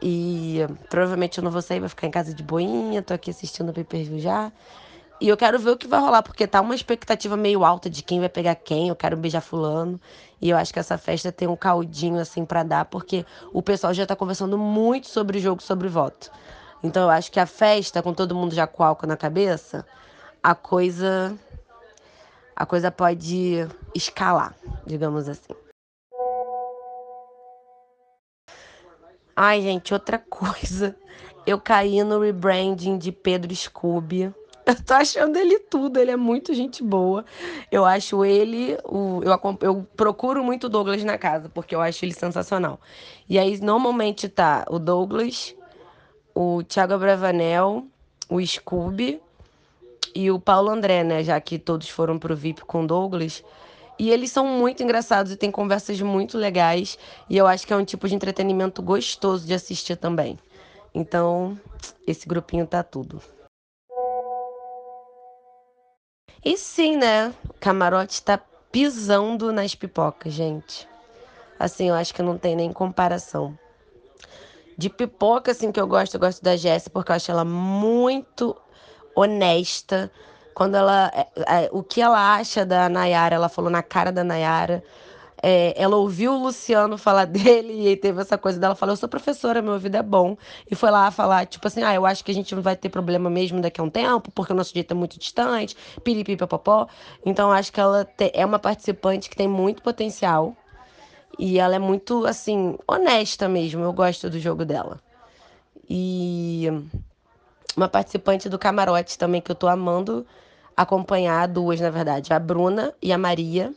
E 0.01 0.60
provavelmente 0.89 1.38
eu 1.38 1.45
não 1.45 1.51
vou 1.51 1.62
sair, 1.62 1.79
vou 1.79 1.88
ficar 1.88 2.07
em 2.07 2.12
casa 2.12 2.33
de 2.33 2.43
boinha, 2.43 3.01
tô 3.01 3.13
aqui 3.13 3.29
assistindo 3.29 3.69
o 3.69 3.74
pay-per-view 3.74 4.19
já. 4.19 4.51
E 5.22 5.28
eu 5.28 5.38
quero 5.38 5.60
ver 5.60 5.70
o 5.70 5.78
que 5.78 5.88
vai 5.88 6.00
rolar, 6.00 6.24
porque 6.24 6.48
tá 6.48 6.60
uma 6.60 6.74
expectativa 6.74 7.38
meio 7.38 7.63
alta 7.63 7.88
de 7.88 8.01
quem 8.01 8.20
vai 8.20 8.28
pegar 8.28 8.56
quem, 8.56 8.88
eu 8.88 8.96
quero 8.96 9.16
beijar 9.16 9.40
fulano. 9.40 10.01
E 10.42 10.50
eu 10.50 10.58
acho 10.58 10.74
que 10.74 10.80
essa 10.80 10.98
festa 10.98 11.32
tem 11.32 11.48
um 11.48 11.56
caldinho 11.56 12.20
assim 12.20 12.44
para 12.44 12.63
dar, 12.63 12.86
porque 12.86 13.24
o 13.54 13.62
pessoal 13.62 13.94
já 13.94 14.04
tá 14.04 14.16
conversando 14.16 14.58
muito 14.58 15.08
sobre 15.08 15.38
o 15.38 15.42
jogo, 15.42 15.62
sobre 15.62 15.88
voto. 15.88 16.32
Então 16.84 17.04
eu 17.04 17.10
acho 17.12 17.32
que 17.32 17.40
a 17.40 17.46
festa, 17.46 18.01
com 18.01 18.16
todo 18.16 18.34
mundo 18.34 18.56
já 18.56 18.66
com 18.66 18.84
álcool 18.84 19.06
na 19.06 19.16
cabeça, 19.16 19.86
a 20.42 20.56
coisa 20.56 21.38
a 22.56 22.66
coisa 22.66 22.92
pode 22.92 23.68
escalar, 23.94 24.56
digamos 24.88 25.30
assim. 25.30 25.54
Ai, 29.36 29.62
gente, 29.62 29.94
outra 29.94 30.18
coisa. 30.28 30.96
Eu 31.46 31.60
caí 31.62 32.04
no 32.04 32.20
rebranding 32.20 32.98
de 32.98 33.12
Pedro 33.12 33.56
Scooby. 33.56 34.34
Eu 34.65 34.75
tô 34.84 34.94
achando 34.94 35.38
ele 35.38 35.60
tudo, 35.60 36.00
ele 36.00 36.12
é 36.12 36.15
muito 36.15 36.53
gente 36.53 36.84
boa. 36.84 37.25
Eu 37.72 37.86
acho 37.86 38.24
ele, 38.24 38.77
o, 38.86 39.22
eu, 39.24 39.58
eu 39.62 39.88
procuro 39.96 40.44
muito 40.44 40.65
o 40.65 40.70
Douglas 40.70 41.03
na 41.03 41.18
casa, 41.18 41.50
porque 41.50 41.74
eu 41.74 41.82
acho 41.82 42.06
ele 42.06 42.13
sensacional. 42.13 42.80
E 43.27 43.39
aí, 43.39 43.60
normalmente 43.60 44.30
tá 44.30 44.65
o 44.70 44.77
Douglas, 44.77 45.56
o 46.36 46.63
Thiago 46.63 46.98
Bravanel, 46.98 47.86
o 48.30 48.46
Scooby 48.46 49.22
e 50.13 50.30
o 50.30 50.39
Paulo 50.39 50.70
André, 50.70 51.03
né? 51.03 51.24
Já 51.24 51.39
que 51.41 51.58
todos 51.58 51.89
foram 51.89 52.20
pro 52.20 52.36
VIP 52.36 52.62
com 52.65 52.84
o 52.84 52.88
Douglas. 52.88 53.44
E 53.98 54.10
eles 54.10 54.32
são 54.32 54.46
muito 54.46 54.82
engraçados 54.82 55.32
e 55.32 55.36
têm 55.36 55.51
conversas 55.51 56.00
muito 56.01 56.38
legais. 56.38 56.98
E 57.30 57.38
eu 57.38 57.46
acho 57.46 57.68
que 57.68 57.74
é 57.74 57.75
um 57.75 57.86
tipo 57.86 58.08
de 58.08 58.15
entretenimento 58.15 58.82
gostoso 58.82 59.46
de 59.46 59.53
assistir 59.53 59.96
também. 59.96 60.39
Então, 60.94 61.58
esse 62.06 62.27
grupinho 62.27 62.65
tá 62.65 62.84
tudo. 62.84 63.22
E 66.43 66.57
sim, 66.57 66.98
né? 66.98 67.33
O 67.48 67.53
camarote 67.60 68.21
tá 68.24 68.39
pisando 68.71 69.51
nas 69.51 69.75
pipocas, 69.75 70.33
gente. 70.33 70.88
Assim, 71.60 71.89
eu 71.89 71.95
acho 71.95 72.13
que 72.13 72.24
não 72.24 72.38
tem 72.38 72.55
nem 72.55 72.74
comparação. 72.74 73.57
De 74.75 74.89
pipoca, 74.89 75.51
assim, 75.51 75.71
que 75.71 75.79
eu 75.79 75.86
gosto, 75.86 76.15
eu 76.15 76.19
gosto 76.19 76.43
da 76.43 76.57
Jéssica, 76.57 76.89
porque 76.89 77.12
eu 77.12 77.15
acho 77.15 77.29
ela 77.29 77.45
muito 77.45 78.57
honesta. 79.13 80.12
Quando 80.55 80.75
ela. 80.75 81.12
É, 81.13 81.65
é, 81.65 81.69
o 81.71 81.83
que 81.83 82.01
ela 82.01 82.36
acha 82.36 82.65
da 82.65 82.89
Nayara, 82.89 83.36
ela 83.36 83.48
falou 83.48 83.69
na 83.69 83.83
cara 83.83 84.12
da 84.12 84.24
Nayara. 84.24 84.83
É, 85.43 85.74
ela 85.75 85.95
ouviu 85.95 86.33
o 86.33 86.43
Luciano 86.43 86.98
falar 86.98 87.25
dele 87.27 87.89
e 87.89 87.98
teve 87.98 88.21
essa 88.21 88.38
coisa 88.38 88.60
dela 88.60 88.75
falou: 88.75 88.93
Eu 88.93 88.98
sou 88.98 89.10
professora, 89.10 89.62
meu 89.62 89.74
ouvido 89.74 89.95
é 89.95 90.03
bom. 90.03 90.38
E 90.69 90.75
foi 90.75 90.91
lá 90.91 91.10
falar, 91.10 91.45
tipo 91.48 91.67
assim: 91.67 91.81
Ah, 91.83 91.95
eu 91.95 92.05
acho 92.05 92.24
que 92.24 92.31
a 92.31 92.33
gente 92.33 92.53
não 92.53 92.62
vai 92.62 92.75
ter 92.75 92.89
problema 92.89 93.29
mesmo 93.29 93.60
daqui 93.60 93.81
a 93.81 93.83
um 93.83 93.89
tempo, 93.89 94.31
porque 94.31 94.53
o 94.53 94.55
nosso 94.55 94.74
jeito 94.74 94.91
é 94.91 94.95
muito 94.95 95.17
distante, 95.17 95.75
piripipapopó. 96.03 96.88
Então, 97.25 97.51
acho 97.51 97.71
que 97.74 97.79
ela 97.79 98.05
te, 98.05 98.31
é 98.33 98.45
uma 98.45 98.60
participante 98.60 99.29
que 99.29 99.36
tem 99.36 99.48
muito 99.48 99.81
potencial. 99.81 100.55
E 101.39 101.57
ela 101.57 101.75
é 101.75 101.79
muito, 101.79 102.25
assim, 102.25 102.77
honesta 102.88 103.48
mesmo. 103.48 103.83
Eu 103.83 103.93
gosto 103.93 104.29
do 104.29 104.39
jogo 104.39 104.65
dela. 104.65 105.00
E 105.89 106.67
uma 107.75 107.88
participante 107.88 108.48
do 108.50 108.60
camarote 108.60 109.17
também 109.17 109.41
que 109.41 109.51
eu 109.51 109.55
tô 109.55 109.67
amando 109.67 110.25
acompanhar, 110.75 111.48
duas, 111.48 111.79
na 111.79 111.89
verdade, 111.89 112.33
a 112.33 112.39
Bruna 112.39 112.93
e 113.01 113.12
a 113.12 113.17
Maria 113.17 113.74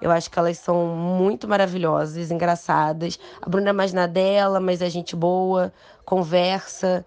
eu 0.00 0.10
acho 0.10 0.30
que 0.30 0.38
elas 0.38 0.58
são 0.58 0.86
muito 0.86 1.48
maravilhosas, 1.48 2.30
engraçadas. 2.30 3.18
A 3.40 3.48
Bruna 3.48 3.70
é 3.70 3.72
mais 3.72 3.92
na 3.92 4.06
dela, 4.06 4.60
mas 4.60 4.82
é 4.82 4.90
gente 4.90 5.16
boa, 5.16 5.72
conversa, 6.04 7.04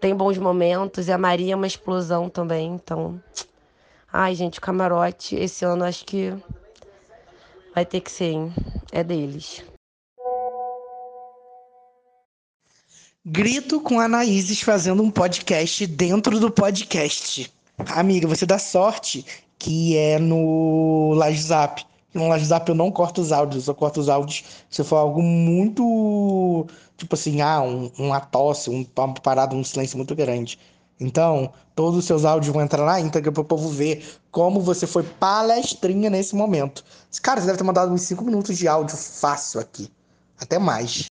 tem 0.00 0.14
bons 0.14 0.36
momentos. 0.36 1.08
E 1.08 1.12
a 1.12 1.18
Maria 1.18 1.54
é 1.54 1.56
uma 1.56 1.66
explosão 1.66 2.28
também. 2.28 2.74
Então, 2.74 3.20
ai, 4.12 4.34
gente, 4.34 4.58
o 4.58 4.62
camarote 4.62 5.36
esse 5.36 5.64
ano 5.64 5.84
acho 5.84 6.04
que 6.04 6.34
vai 7.74 7.84
ter 7.84 8.00
que 8.00 8.10
ser, 8.10 8.32
hein? 8.32 8.52
É 8.92 9.02
deles. 9.02 9.64
Grito 13.24 13.80
com 13.80 13.98
a 13.98 14.04
Anaíses 14.04 14.60
fazendo 14.60 15.02
um 15.02 15.10
podcast 15.10 15.86
dentro 15.86 16.38
do 16.38 16.50
podcast. 16.50 17.50
Amiga, 17.88 18.28
você 18.28 18.44
dá 18.44 18.58
sorte 18.58 19.24
que 19.58 19.96
é 19.96 20.18
no 20.18 21.14
Live 21.14 21.40
Zap 21.40 21.93
no 22.14 22.28
WhatsApp 22.28 22.68
eu 22.68 22.74
não 22.74 22.90
corto 22.90 23.20
os 23.20 23.32
áudios, 23.32 23.66
eu 23.66 23.74
corto 23.74 24.00
os 24.00 24.08
áudios 24.08 24.44
se 24.70 24.84
for 24.84 24.96
algo 24.96 25.22
muito. 25.22 26.66
Tipo 26.96 27.14
assim, 27.14 27.40
ah, 27.40 27.60
um, 27.60 27.90
uma 27.98 28.20
tosse, 28.20 28.70
um, 28.70 28.86
uma 28.96 29.14
parada, 29.14 29.54
um 29.54 29.64
silêncio 29.64 29.96
muito 29.96 30.14
grande. 30.14 30.58
Então, 30.98 31.52
todos 31.74 31.98
os 31.98 32.04
seus 32.04 32.24
áudios 32.24 32.52
vão 32.52 32.62
entrar 32.62 32.84
na 32.84 33.00
íntegra 33.00 33.32
para 33.32 33.40
o 33.42 33.44
povo 33.44 33.68
ver 33.68 34.04
como 34.30 34.60
você 34.60 34.86
foi 34.86 35.02
palestrinha 35.02 36.08
nesse 36.08 36.36
momento. 36.36 36.84
Cara, 37.22 37.40
você 37.40 37.46
deve 37.46 37.58
ter 37.58 37.64
mandado 37.64 37.92
uns 37.92 38.02
5 38.02 38.24
minutos 38.24 38.56
de 38.56 38.68
áudio 38.68 38.96
fácil 38.96 39.60
aqui. 39.60 39.90
Até 40.40 40.58
mais. 40.58 41.06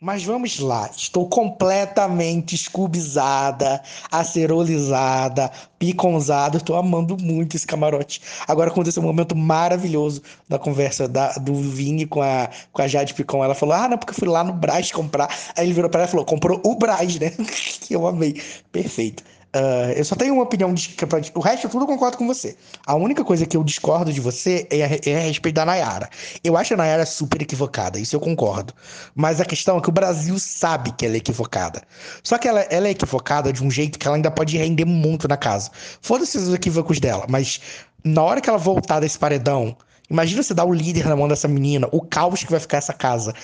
Mas 0.00 0.22
vamos 0.22 0.60
lá, 0.60 0.88
estou 0.96 1.28
completamente 1.28 2.54
escubizada, 2.54 3.82
acerolizada, 4.12 5.50
piconzada, 5.76 6.58
estou 6.58 6.76
amando 6.76 7.16
muito 7.20 7.56
esse 7.56 7.66
camarote. 7.66 8.22
Agora 8.46 8.70
aconteceu 8.70 9.02
um 9.02 9.06
momento 9.06 9.34
maravilhoso 9.34 10.22
da 10.48 10.56
conversa 10.56 11.08
da, 11.08 11.32
do 11.32 11.52
Vini 11.52 12.06
com 12.06 12.22
a, 12.22 12.48
com 12.72 12.80
a 12.80 12.86
Jade 12.86 13.12
Picon. 13.12 13.42
Ela 13.42 13.56
falou, 13.56 13.74
ah, 13.74 13.88
não, 13.88 13.98
porque 13.98 14.12
eu 14.12 14.16
fui 14.16 14.28
lá 14.28 14.44
no 14.44 14.52
Braz 14.52 14.92
comprar. 14.92 15.28
Aí 15.56 15.66
ele 15.66 15.74
virou 15.74 15.90
para 15.90 16.02
ela 16.02 16.08
e 16.08 16.10
falou, 16.12 16.24
comprou 16.24 16.60
o 16.64 16.76
Braz, 16.76 17.18
né? 17.18 17.30
que 17.82 17.92
eu 17.92 18.06
amei. 18.06 18.40
Perfeito. 18.70 19.24
Uh, 19.56 19.92
eu 19.96 20.04
só 20.04 20.14
tenho 20.14 20.34
uma 20.34 20.42
opinião 20.42 20.74
de 20.74 20.94
o 21.34 21.40
resto 21.40 21.70
tudo 21.70 21.84
eu 21.84 21.86
concordo 21.86 22.18
com 22.18 22.26
você. 22.26 22.54
A 22.86 22.94
única 22.94 23.24
coisa 23.24 23.46
que 23.46 23.56
eu 23.56 23.64
discordo 23.64 24.12
de 24.12 24.20
você 24.20 24.66
é 24.70 24.84
a, 24.84 25.10
é 25.10 25.16
a 25.16 25.20
respeito 25.20 25.54
da 25.54 25.64
Nayara. 25.64 26.10
Eu 26.44 26.56
acho 26.56 26.74
a 26.74 26.76
Nayara 26.76 27.06
super 27.06 27.40
equivocada, 27.40 27.98
isso 27.98 28.14
eu 28.14 28.20
concordo. 28.20 28.74
Mas 29.14 29.40
a 29.40 29.46
questão 29.46 29.78
é 29.78 29.80
que 29.80 29.88
o 29.88 29.92
Brasil 29.92 30.38
sabe 30.38 30.92
que 30.92 31.06
ela 31.06 31.14
é 31.14 31.18
equivocada. 31.18 31.82
Só 32.22 32.36
que 32.36 32.46
ela, 32.46 32.60
ela 32.60 32.88
é 32.88 32.90
equivocada 32.90 33.50
de 33.50 33.64
um 33.64 33.70
jeito 33.70 33.98
que 33.98 34.06
ela 34.06 34.16
ainda 34.16 34.30
pode 34.30 34.56
render 34.58 34.84
muito 34.84 35.26
na 35.26 35.36
casa. 35.36 35.70
Foda-se 36.02 36.36
os 36.36 36.52
equívocos 36.52 37.00
dela, 37.00 37.24
mas 37.26 37.58
na 38.04 38.22
hora 38.22 38.42
que 38.42 38.50
ela 38.50 38.58
voltar 38.58 39.00
desse 39.00 39.18
paredão, 39.18 39.76
Imagina 40.10 40.42
você 40.42 40.54
dar 40.54 40.64
o 40.64 40.72
líder 40.72 41.06
na 41.06 41.14
mão 41.14 41.28
dessa 41.28 41.46
menina, 41.46 41.86
o 41.92 42.00
caos 42.00 42.42
que 42.42 42.50
vai 42.50 42.58
ficar 42.58 42.78
essa 42.78 42.94
casa, 42.94 43.34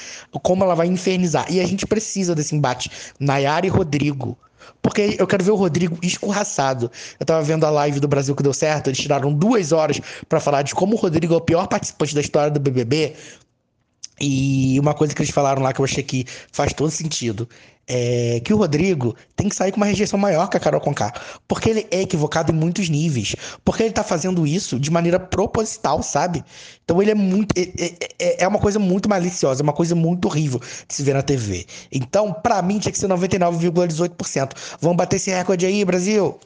como 0.43 0.65
ela 0.65 0.75
vai 0.75 0.87
infernizar. 0.87 1.45
E 1.53 1.61
a 1.61 1.67
gente 1.67 1.87
precisa 1.87 2.35
desse 2.35 2.57
embate. 2.57 2.91
Nayara 3.21 3.67
e 3.67 3.69
Rodrigo. 3.69 4.39
Porque 4.83 5.17
eu 5.19 5.27
quero 5.27 5.45
ver 5.45 5.51
o 5.51 5.57
Rodrigo 5.57 5.99
escorraçado. 6.03 6.91
Eu 7.19 7.27
tava 7.27 7.43
vendo 7.43 7.65
a 7.65 7.71
live 7.71 8.01
do 8.01 8.09
Brasil 8.09 8.35
que 8.35 8.43
deu 8.43 8.53
certo, 8.53 8.89
eles 8.89 8.99
tiraram 8.99 9.33
duas 9.33 9.73
horas 9.73 10.01
para 10.29 10.41
falar 10.41 10.63
de 10.63 10.75
como 10.75 10.95
o 10.95 10.99
Rodrigo 10.99 11.35
é 11.35 11.37
o 11.37 11.41
pior 11.41 11.67
participante 11.67 12.15
da 12.15 12.21
história 12.21 12.51
do 12.51 12.61
BBB. 12.61 13.15
E 14.21 14.79
uma 14.79 14.95
coisa 14.95 15.15
que 15.15 15.21
eles 15.21 15.33
falaram 15.33 15.63
lá 15.63 15.73
que 15.73 15.81
eu 15.81 15.85
achei 15.85 16.03
que 16.03 16.25
faz 16.53 16.73
todo 16.73 16.91
sentido 16.91 17.49
é 17.87 18.41
que 18.41 18.53
o 18.53 18.57
Rodrigo 18.57 19.15
tem 19.37 19.49
que 19.49 19.55
sair 19.55 19.73
com 19.73 19.77
uma 19.77 19.87
rejeição 19.87 20.19
maior 20.19 20.49
que 20.49 20.57
a 20.57 20.61
Carol 20.61 20.81
Conká. 20.81 21.13
Porque 21.47 21.71
ele 21.71 21.87
é 21.91 22.03
equivocado 22.03 22.53
em 22.53 22.55
muitos 22.55 22.89
níveis. 22.89 23.35
Porque 23.65 23.83
ele 23.83 23.93
tá 23.93 24.03
fazendo 24.03 24.47
isso 24.47 24.79
de 24.79 24.91
maneira 24.91 25.19
proposital, 25.19 26.03
sabe? 26.03 26.45
Então 26.85 27.01
ele 27.01 27.11
é 27.11 27.15
muito. 27.15 27.57
É, 27.59 27.63
é, 27.63 27.97
é, 28.19 28.45
é 28.45 28.49
uma 28.49 28.59
coisa 28.59 28.79
muito 28.79 29.09
maliciosa, 29.09 29.63
é 29.63 29.65
uma 29.65 29.73
coisa 29.73 29.95
muito 29.95 30.27
horrível 30.27 30.61
de 30.87 30.95
se 30.95 31.03
ver 31.03 31.15
na 31.15 31.23
TV. 31.23 31.67
Então, 31.93 32.33
pra 32.33 32.63
mim, 32.63 32.79
tinha 32.79 32.93
que 32.93 32.99
ser 32.99 33.09
99,18%. 33.09 34.53
Vamos 34.81 34.97
bater 34.97 35.17
esse 35.17 35.31
recorde 35.31 35.67
aí, 35.67 35.85
Brasil! 35.85 36.39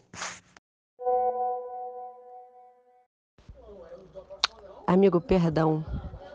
Amigo, 4.86 5.20
perdão. 5.20 5.84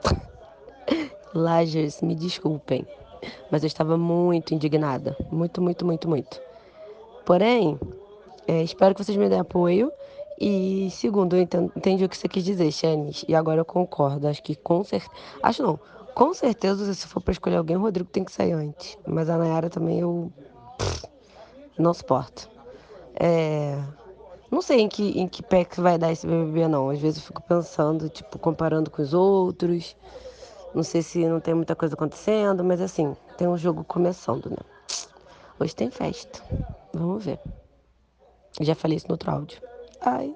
Lagers, 1.34 2.02
me 2.02 2.14
desculpem, 2.14 2.86
mas 3.52 3.64
eu 3.64 3.68
estava 3.68 3.98
muito 3.98 4.54
indignada. 4.54 5.16
Muito, 5.32 5.62
muito, 5.62 5.86
muito, 5.86 6.10
muito. 6.10 6.42
Porém, 7.26 7.80
é, 8.48 8.62
espero 8.64 8.94
que 8.94 9.04
vocês 9.04 9.18
me 9.18 9.30
deem 9.30 9.42
apoio. 9.42 9.92
E 10.40 10.90
segundo, 10.92 11.36
eu 11.36 11.42
entendi 11.42 12.04
o 12.04 12.10
que 12.10 12.18
você 12.18 12.28
quis 12.28 12.44
dizer, 12.44 12.72
Xanis, 12.72 13.24
e 13.28 13.36
agora 13.36 13.62
eu 13.62 13.66
concordo. 13.66 14.28
Acho 14.28 14.44
que 14.44 14.56
com 14.56 14.84
certeza. 14.84 15.12
Acho 15.42 15.64
não. 15.64 15.80
Com 16.14 16.34
certeza, 16.34 16.94
se 16.94 17.08
for 17.08 17.22
para 17.22 17.32
escolher 17.32 17.56
alguém, 17.56 17.76
o 17.76 17.82
Rodrigo 17.82 18.10
tem 18.10 18.24
que 18.24 18.32
sair 18.32 18.52
antes. 18.52 18.98
Mas 19.06 19.30
a 19.30 19.38
Nayara 19.38 19.70
também 19.70 20.00
eu. 20.00 20.32
Não 21.78 21.94
suporto. 21.94 22.50
É. 23.16 23.78
Não 24.52 24.62
sei 24.62 24.82
em 24.82 24.88
que, 24.88 25.20
em 25.20 25.28
que 25.28 25.42
pé 25.42 25.66
que 25.66 25.82
vai 25.82 25.98
dar 25.98 26.12
esse 26.12 26.28
BBB, 26.28 26.68
não. 26.68 26.90
Às 26.90 27.00
vezes 27.00 27.18
eu 27.18 27.26
fico 27.26 27.42
pensando, 27.42 28.10
tipo, 28.10 28.38
comparando 28.38 28.92
com 28.92 29.02
os 29.02 29.14
outros. 29.14 29.96
Não 30.74 30.84
sei 30.84 31.02
se 31.02 31.26
não 31.26 31.40
tem 31.40 31.54
muita 31.54 31.76
coisa 31.76 31.94
acontecendo, 31.94 32.64
mas 32.64 32.82
assim, 32.82 33.16
tem 33.38 33.48
um 33.48 33.58
jogo 33.58 33.84
começando, 33.84 34.50
né? 34.50 34.58
Hoje 35.60 35.76
tem 35.76 35.92
festa. 35.92 36.42
Vamos 36.94 37.26
ver. 37.26 37.40
Já 38.60 38.74
falei 38.74 38.98
isso 38.98 39.08
no 39.08 39.14
outro 39.14 39.32
áudio. 39.32 39.62
Ai, 40.02 40.36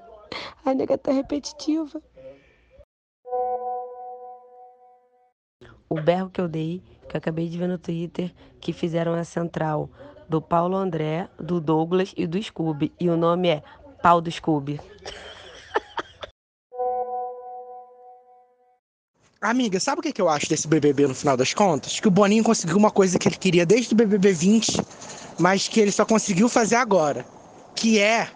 a 0.63 0.73
nega 0.73 0.97
tá 0.97 1.11
repetitiva. 1.11 2.01
O 5.89 6.01
berro 6.01 6.29
que 6.29 6.41
eu 6.41 6.47
dei, 6.47 6.83
que 7.07 7.15
eu 7.15 7.17
acabei 7.17 7.47
de 7.47 7.57
ver 7.57 7.67
no 7.67 7.77
Twitter, 7.77 8.33
que 8.59 8.73
fizeram 8.73 9.13
a 9.13 9.23
central 9.23 9.89
do 10.27 10.41
Paulo 10.41 10.75
André, 10.75 11.29
do 11.39 11.59
Douglas 11.61 12.13
e 12.15 12.27
do 12.27 12.41
Scooby. 12.41 12.93
E 12.99 13.09
o 13.09 13.17
nome 13.17 13.49
é 13.49 13.63
Pau 14.03 14.21
do 14.21 14.29
Scooby. 14.29 14.79
Amiga, 19.49 19.79
sabe 19.79 20.01
o 20.01 20.03
que, 20.03 20.21
eu 20.21 20.27
acho 20.27 20.49
desse 20.49 20.67
BBB 20.67 21.07
no 21.07 21.15
final 21.15 21.37
das 21.37 21.53
contas? 21.53 22.01
Que 22.01 22.07
o 22.09 22.11
Boninho 22.11 22.43
conseguiu 22.43 22.75
uma 22.75 22.91
coisa 22.91 23.17
que 23.17 23.29
ele 23.29 23.37
queria 23.37 23.65
desde 23.65 23.93
o 23.93 23.95
BBB 23.95 24.33
20, 24.33 24.81
mas 25.39 25.69
que 25.69 25.79
ele 25.79 25.89
só 25.89 26.03
conseguiu 26.03 26.49
fazer 26.49 26.75
agora, 26.75 27.25
que 27.73 27.97
é 27.97 28.27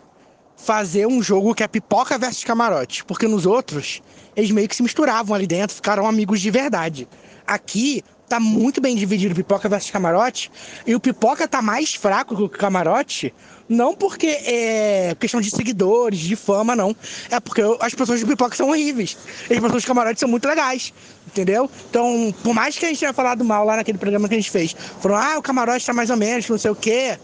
fazer 0.56 1.06
um 1.06 1.22
jogo 1.22 1.54
que 1.54 1.64
é 1.64 1.68
pipoca 1.68 2.18
versus 2.18 2.46
camarote, 2.46 3.04
porque 3.04 3.28
nos 3.28 3.46
outros 3.46 4.02
eles 4.38 4.52
meio 4.52 4.70
que 4.70 4.76
se 4.76 4.82
misturavam 4.82 5.36
ali 5.36 5.46
dentro, 5.46 5.76
ficaram 5.76 6.08
amigos 6.08 6.40
de 6.40 6.50
verdade. 6.50 7.10
Aqui 7.46 8.06
tá 8.32 8.40
muito 8.40 8.80
bem 8.80 8.96
dividido 8.96 9.36
pipoca 9.36 9.68
versus 9.68 9.92
camarote, 9.92 10.50
e 10.88 10.96
o 10.96 11.00
pipoca 11.00 11.48
tá 11.48 11.62
mais 11.62 11.94
fraco 11.94 12.36
que 12.36 12.44
o 12.44 12.50
camarote, 12.50 13.34
não 13.68 13.94
porque 13.94 14.28
é 14.28 15.16
questão 15.20 15.42
de 15.42 15.50
seguidores, 15.50 16.20
de 16.20 16.36
fama, 16.38 16.74
não. 16.74 16.96
É 17.30 17.40
porque 17.40 17.62
as 17.80 17.94
pessoas 17.94 18.20
de 18.20 18.26
pipoca 18.26 18.56
são 18.56 18.70
horríveis. 18.70 19.18
E 19.50 19.54
as 19.54 19.60
pessoas 19.60 19.82
de 19.84 19.88
camarote 19.88 20.20
são 20.20 20.30
muito 20.30 20.48
legais. 20.48 20.94
Entendeu? 21.28 21.70
Então, 21.90 22.34
por 22.44 22.54
mais 22.54 22.78
que 22.78 22.86
a 22.86 22.90
gente 22.90 23.00
tenha 23.00 23.14
falado 23.14 23.44
mal 23.46 23.66
lá 23.66 23.78
naquele 23.78 23.98
programa 23.98 24.28
que 24.28 24.34
a 24.34 24.38
gente 24.38 24.52
fez, 24.52 24.76
falou, 25.00 25.18
ah, 25.18 25.38
o 25.38 25.42
camarote 25.42 25.86
tá 25.86 25.94
mais 25.94 26.10
ou 26.10 26.18
menos, 26.18 26.48
não 26.50 26.58
sei 26.58 26.72
o 26.72 26.76
quê. 26.76 27.18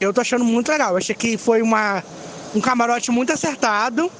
Eu 0.00 0.12
tô 0.12 0.20
achando 0.20 0.44
muito 0.44 0.72
legal. 0.72 0.96
Achei 0.96 1.14
que 1.14 1.36
foi 1.36 1.62
uma, 1.62 2.02
um 2.54 2.60
camarote 2.60 3.10
muito 3.12 3.32
acertado. 3.32 4.10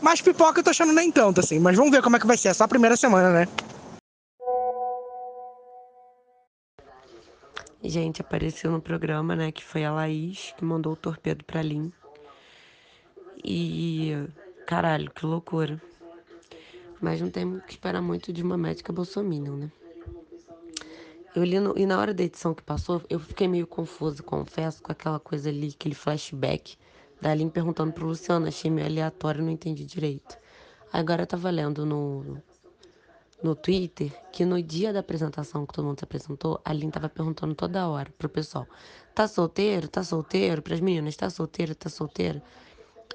Mas 0.00 0.22
pipoca 0.22 0.60
eu 0.60 0.64
tô 0.64 0.70
achando 0.70 0.92
nem 0.92 1.10
tanto, 1.10 1.40
assim. 1.40 1.58
Mas 1.58 1.76
vamos 1.76 1.90
ver 1.90 2.02
como 2.02 2.16
é 2.16 2.18
que 2.18 2.26
vai 2.26 2.36
ser. 2.36 2.48
É 2.48 2.54
só 2.54 2.64
a 2.64 2.68
primeira 2.68 2.96
semana, 2.96 3.30
né? 3.30 3.48
Gente, 7.88 8.20
apareceu 8.20 8.72
no 8.72 8.80
programa, 8.80 9.36
né, 9.36 9.52
que 9.52 9.62
foi 9.62 9.84
a 9.84 9.92
Laís 9.92 10.52
que 10.56 10.64
mandou 10.64 10.94
o 10.94 10.96
torpedo 10.96 11.44
pra 11.44 11.62
Lin. 11.62 11.92
E 13.44 14.12
caralho, 14.66 15.08
que 15.12 15.24
loucura. 15.24 15.80
Mas 17.00 17.20
não 17.20 17.30
temos 17.30 17.62
que 17.62 17.70
esperar 17.70 18.02
muito 18.02 18.32
de 18.32 18.42
uma 18.42 18.56
médica 18.56 18.92
bolsominion, 18.92 19.56
né? 19.56 19.72
Eu 21.32 21.44
li 21.44 21.60
no, 21.60 21.78
e 21.78 21.86
na 21.86 22.00
hora 22.00 22.12
da 22.12 22.24
edição 22.24 22.52
que 22.54 22.62
passou, 22.62 23.00
eu 23.08 23.20
fiquei 23.20 23.46
meio 23.46 23.68
confusa, 23.68 24.20
confesso, 24.20 24.82
com 24.82 24.90
aquela 24.90 25.20
coisa 25.20 25.48
ali, 25.48 25.68
aquele 25.68 25.94
flashback 25.94 26.76
da 27.20 27.32
Lin 27.32 27.48
perguntando 27.48 27.92
pro 27.92 28.06
Luciano, 28.06 28.48
achei 28.48 28.68
meio 28.68 28.88
aleatório, 28.88 29.44
não 29.44 29.50
entendi 29.50 29.84
direito. 29.84 30.36
Agora 30.92 31.22
eu 31.22 31.26
tava 31.26 31.50
lendo 31.50 31.86
no, 31.86 32.42
no 33.42 33.54
Twitter 33.54 34.12
que 34.32 34.44
no 34.44 34.62
dia 34.62 34.92
da 34.92 35.00
apresentação 35.00 35.66
que 35.66 35.74
todo 35.74 35.84
mundo 35.84 35.98
se 35.98 36.04
apresentou, 36.04 36.60
a 36.64 36.72
Lin 36.72 36.90
tava 36.90 37.08
perguntando 37.08 37.54
toda 37.54 37.88
hora 37.88 38.12
pro 38.18 38.28
pessoal: 38.28 38.66
tá 39.14 39.28
solteiro? 39.28 39.88
Tá 39.88 40.02
solteiro? 40.02 40.62
Pras 40.62 40.80
meninas, 40.80 41.16
tá 41.16 41.28
solteiro? 41.30 41.74
Tá 41.74 41.88
solteiro? 41.88 42.40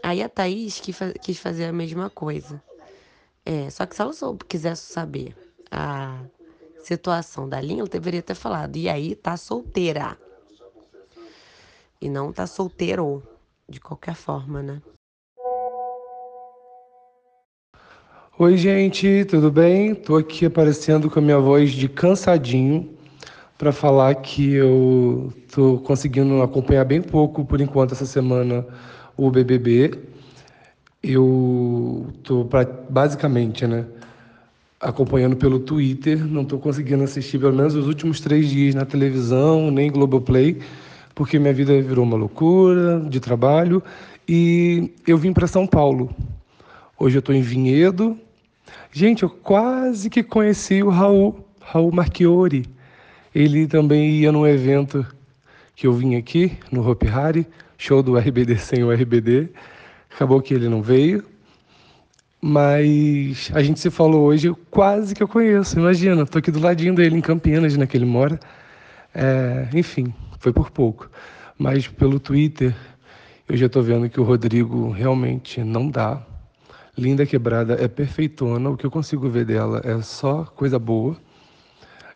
Aí 0.04 0.22
a 0.22 0.30
Thaís 0.30 0.80
quis, 0.80 0.98
quis 1.22 1.38
fazer 1.38 1.66
a 1.66 1.74
mesma 1.74 2.10
coisa. 2.10 2.62
É, 3.46 3.70
só 3.70 3.86
que 3.86 3.96
se 3.96 4.02
ela 4.02 4.14
quisesse 4.48 4.94
saber 4.94 5.36
a 5.70 6.24
situação 6.84 7.48
da 7.48 7.60
Lin, 7.60 7.80
ela 7.80 7.90
deveria 7.90 8.22
ter 8.22 8.36
falado: 8.36 8.76
e 8.76 8.90
aí, 8.90 9.16
tá 9.16 9.38
solteira? 9.38 10.18
E 12.00 12.10
não 12.10 12.34
tá 12.34 12.48
solteiro, 12.48 13.22
de 13.70 13.80
qualquer 13.80 14.16
forma, 14.16 14.64
né? 14.64 14.82
Oi, 18.44 18.58
gente, 18.58 19.24
tudo 19.26 19.52
bem? 19.52 19.94
Tô 19.94 20.16
aqui 20.16 20.48
aparecendo 20.48 21.12
com 21.12 21.20
a 21.20 21.22
minha 21.22 21.38
voz 21.38 21.74
de 21.74 21.88
cansadinho 21.88 22.90
para 23.56 23.72
falar 23.72 24.16
que 24.16 24.54
eu 24.54 25.32
tô 25.54 25.78
conseguindo 25.78 26.42
acompanhar 26.42 26.84
bem 26.84 27.04
pouco 27.04 27.46
por 27.46 27.62
enquanto 27.62 27.92
essa 27.92 28.08
semana 28.08 28.66
o 29.16 29.30
BBB. 29.30 29.92
Eu 31.04 32.08
tô 32.24 32.44
pra, 32.46 32.66
basicamente, 32.90 33.68
né, 33.68 33.86
acompanhando 34.80 35.36
pelo 35.36 35.60
Twitter, 35.60 36.26
não 36.26 36.42
estou 36.42 36.58
conseguindo 36.58 37.04
assistir 37.04 37.38
pelo 37.38 37.54
menos 37.54 37.76
os 37.76 37.86
últimos 37.86 38.20
três 38.22 38.50
dias 38.50 38.74
na 38.74 38.86
televisão, 38.86 39.70
nem 39.70 39.92
Globoplay, 39.92 40.58
porque 41.14 41.38
minha 41.38 41.54
vida 41.54 41.80
virou 41.80 42.04
uma 42.04 42.18
loucura 42.18 43.02
de 43.08 43.20
trabalho 43.20 43.84
e 44.28 44.96
eu 45.06 45.16
vim 45.16 45.32
para 45.32 45.46
São 45.46 45.68
Paulo. 45.68 46.10
Hoje 46.98 47.18
eu 47.18 47.20
estou 47.20 47.36
em 47.36 47.42
Vinhedo, 47.42 48.18
Gente, 48.92 49.24
eu 49.24 49.30
quase 49.30 50.10
que 50.10 50.24
conheci 50.24 50.84
o 50.84 50.90
Raul, 50.90 51.46
Raul 51.62 51.92
Marchiori. 51.92 52.66
Ele 53.34 53.68
também 53.68 54.10
ia 54.12 54.32
num 54.32 54.46
evento 54.46 55.06
que 55.76 55.88
eu 55.88 55.94
vim 55.94 56.16
aqui, 56.16 56.58
no 56.72 56.88
Hopi 56.88 57.08
Hari, 57.08 57.48
show 57.78 58.04
do 58.04 58.18
RBD 58.18 58.58
sem 58.58 58.84
o 58.84 58.92
RBD. 58.92 59.50
Acabou 60.14 60.42
que 60.42 60.54
ele 60.54 60.68
não 60.68 60.82
veio. 60.82 61.24
Mas 62.42 63.52
a 63.54 63.62
gente 63.62 63.80
se 63.80 63.90
falou 63.90 64.24
hoje, 64.24 64.52
quase 64.70 65.14
que 65.14 65.22
eu 65.22 65.28
conheço. 65.28 65.78
Imagina, 65.80 66.24
estou 66.24 66.40
aqui 66.40 66.52
do 66.52 66.60
ladinho 66.60 66.96
dele, 66.96 67.16
em 67.16 67.22
Campinas, 67.22 67.78
né, 67.78 67.86
que 67.86 67.96
ele 67.96 68.06
mora. 68.06 68.40
É, 69.14 69.68
enfim, 69.74 70.14
foi 70.40 70.52
por 70.52 70.72
pouco. 70.72 71.10
Mas 71.58 71.88
pelo 71.88 72.20
Twitter, 72.20 72.76
eu 73.48 73.56
já 73.56 73.68
estou 73.68 73.84
vendo 73.84 74.10
que 74.10 74.20
o 74.20 74.24
Rodrigo 74.24 74.90
realmente 74.90 75.64
não 75.64 75.88
dá. 75.88 76.26
Linda 76.98 77.26
Quebrada 77.26 77.78
é 77.82 77.88
perfeitona, 77.88 78.70
o 78.70 78.76
que 78.76 78.86
eu 78.86 78.92
consigo 78.92 79.30
ver 79.30 79.46
dela 79.46 79.82
é 79.84 80.02
só 80.02 80.44
coisa 80.44 80.78
boa. 80.78 81.16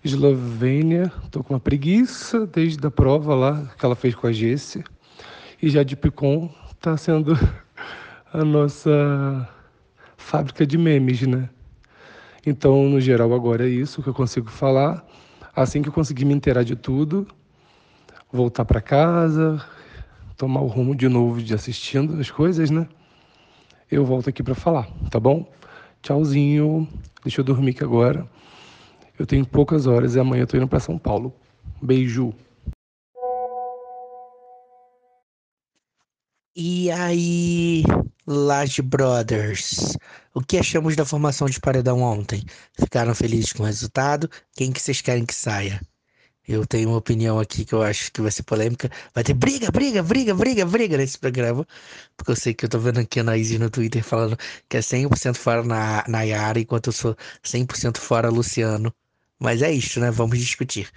Eslovênia, 0.04 1.12
estou 1.24 1.44
com 1.44 1.54
uma 1.54 1.60
preguiça 1.60 2.46
desde 2.46 2.86
a 2.86 2.92
prova 2.92 3.34
lá 3.34 3.74
que 3.78 3.86
ela 3.86 3.96
fez 3.96 4.14
com 4.14 4.28
a 4.28 4.32
Jessie. 4.32 4.84
E 5.62 5.70
já 5.70 5.82
de 5.82 5.96
Picon 5.96 6.54
está 6.74 6.96
sendo 6.98 7.34
a 8.32 8.44
nossa 8.44 9.50
fábrica 10.18 10.68
de 10.68 10.78
memes, 10.78 11.22
né? 11.22 11.50
Então, 12.46 12.88
no 12.88 13.00
geral, 13.00 13.34
agora 13.34 13.66
é 13.66 13.70
isso 13.70 14.04
que 14.04 14.10
eu 14.10 14.14
consigo 14.14 14.52
falar. 14.52 15.04
Assim 15.56 15.82
que 15.82 15.90
eu 15.90 15.94
conseguir 15.94 16.26
me 16.26 16.34
inteirar 16.34 16.64
de 16.64 16.76
tudo, 16.76 17.26
voltar 18.32 18.66
para 18.66 18.82
casa, 18.82 19.64
tomar 20.38 20.62
o 20.62 20.68
rumo 20.68 20.94
de 20.94 21.08
novo 21.08 21.42
de 21.42 21.54
assistindo 21.54 22.20
as 22.20 22.30
coisas, 22.30 22.70
né? 22.70 22.88
Eu 23.96 24.06
volto 24.06 24.30
aqui 24.30 24.44
para 24.44 24.56
falar, 24.56 24.90
tá 25.10 25.20
bom? 25.20 25.50
Tchauzinho. 26.02 26.88
Deixa 27.24 27.42
eu 27.42 27.46
dormir 27.46 27.72
aqui 27.72 27.84
agora. 27.84 28.30
Eu 29.18 29.26
tenho 29.26 29.46
poucas 29.46 29.88
horas 29.88 30.16
e 30.16 30.20
amanhã 30.20 30.44
eu 30.44 30.48
tô 30.48 30.58
indo 30.58 30.68
para 30.68 30.80
São 30.80 30.98
Paulo. 30.98 31.34
Beijo. 31.82 32.34
E 36.58 36.90
aí, 36.92 37.84
Laje 38.28 38.82
Brothers, 38.82 39.98
o 40.34 40.42
que 40.42 40.58
achamos 40.58 40.96
da 40.96 41.06
formação 41.06 41.48
de 41.48 41.60
paredão 41.60 42.02
ontem? 42.02 42.44
Ficaram 42.80 43.14
felizes 43.14 43.52
com 43.52 43.64
o 43.64 43.66
resultado? 43.66 44.30
Quem 44.56 44.72
que 44.72 44.82
vocês 44.82 45.02
querem 45.02 45.26
que 45.26 45.36
saia? 45.36 45.82
Eu 46.48 46.66
tenho 46.66 46.90
uma 46.90 46.98
opinião 46.98 47.40
aqui 47.40 47.66
que 47.66 47.74
eu 47.74 47.82
acho 47.82 48.12
que 48.12 48.22
vai 48.22 48.32
ser 48.32 48.44
polêmica. 48.44 48.90
Vai 49.14 49.24
ter 49.24 49.34
briga, 49.34 49.72
briga, 49.72 50.04
briga, 50.04 50.34
briga, 50.36 50.66
briga 50.66 50.98
nesse 50.98 51.18
programa. 51.18 51.66
Porque 52.16 52.32
eu 52.32 52.36
sei 52.36 52.54
que 52.54 52.66
eu 52.66 52.70
tô 52.70 52.80
vendo 52.80 53.00
aqui 53.00 53.20
a 53.20 53.24
Anaíse 53.24 53.58
no 53.58 53.70
Twitter 53.70 54.04
falando 54.04 54.38
que 54.70 54.78
é 54.78 54.80
100% 54.80 55.36
fora 55.36 55.64
na, 55.64 56.04
na 56.08 56.22
Yara, 56.22 56.60
enquanto 56.60 56.88
eu 56.88 56.94
sou 56.94 57.18
100% 57.44 57.98
fora 57.98 58.30
Luciano. 58.30 58.94
Mas 59.40 59.62
é 59.62 59.72
isso, 59.72 60.00
né? 60.00 60.12
Vamos 60.12 60.38
discutir. 60.40 60.90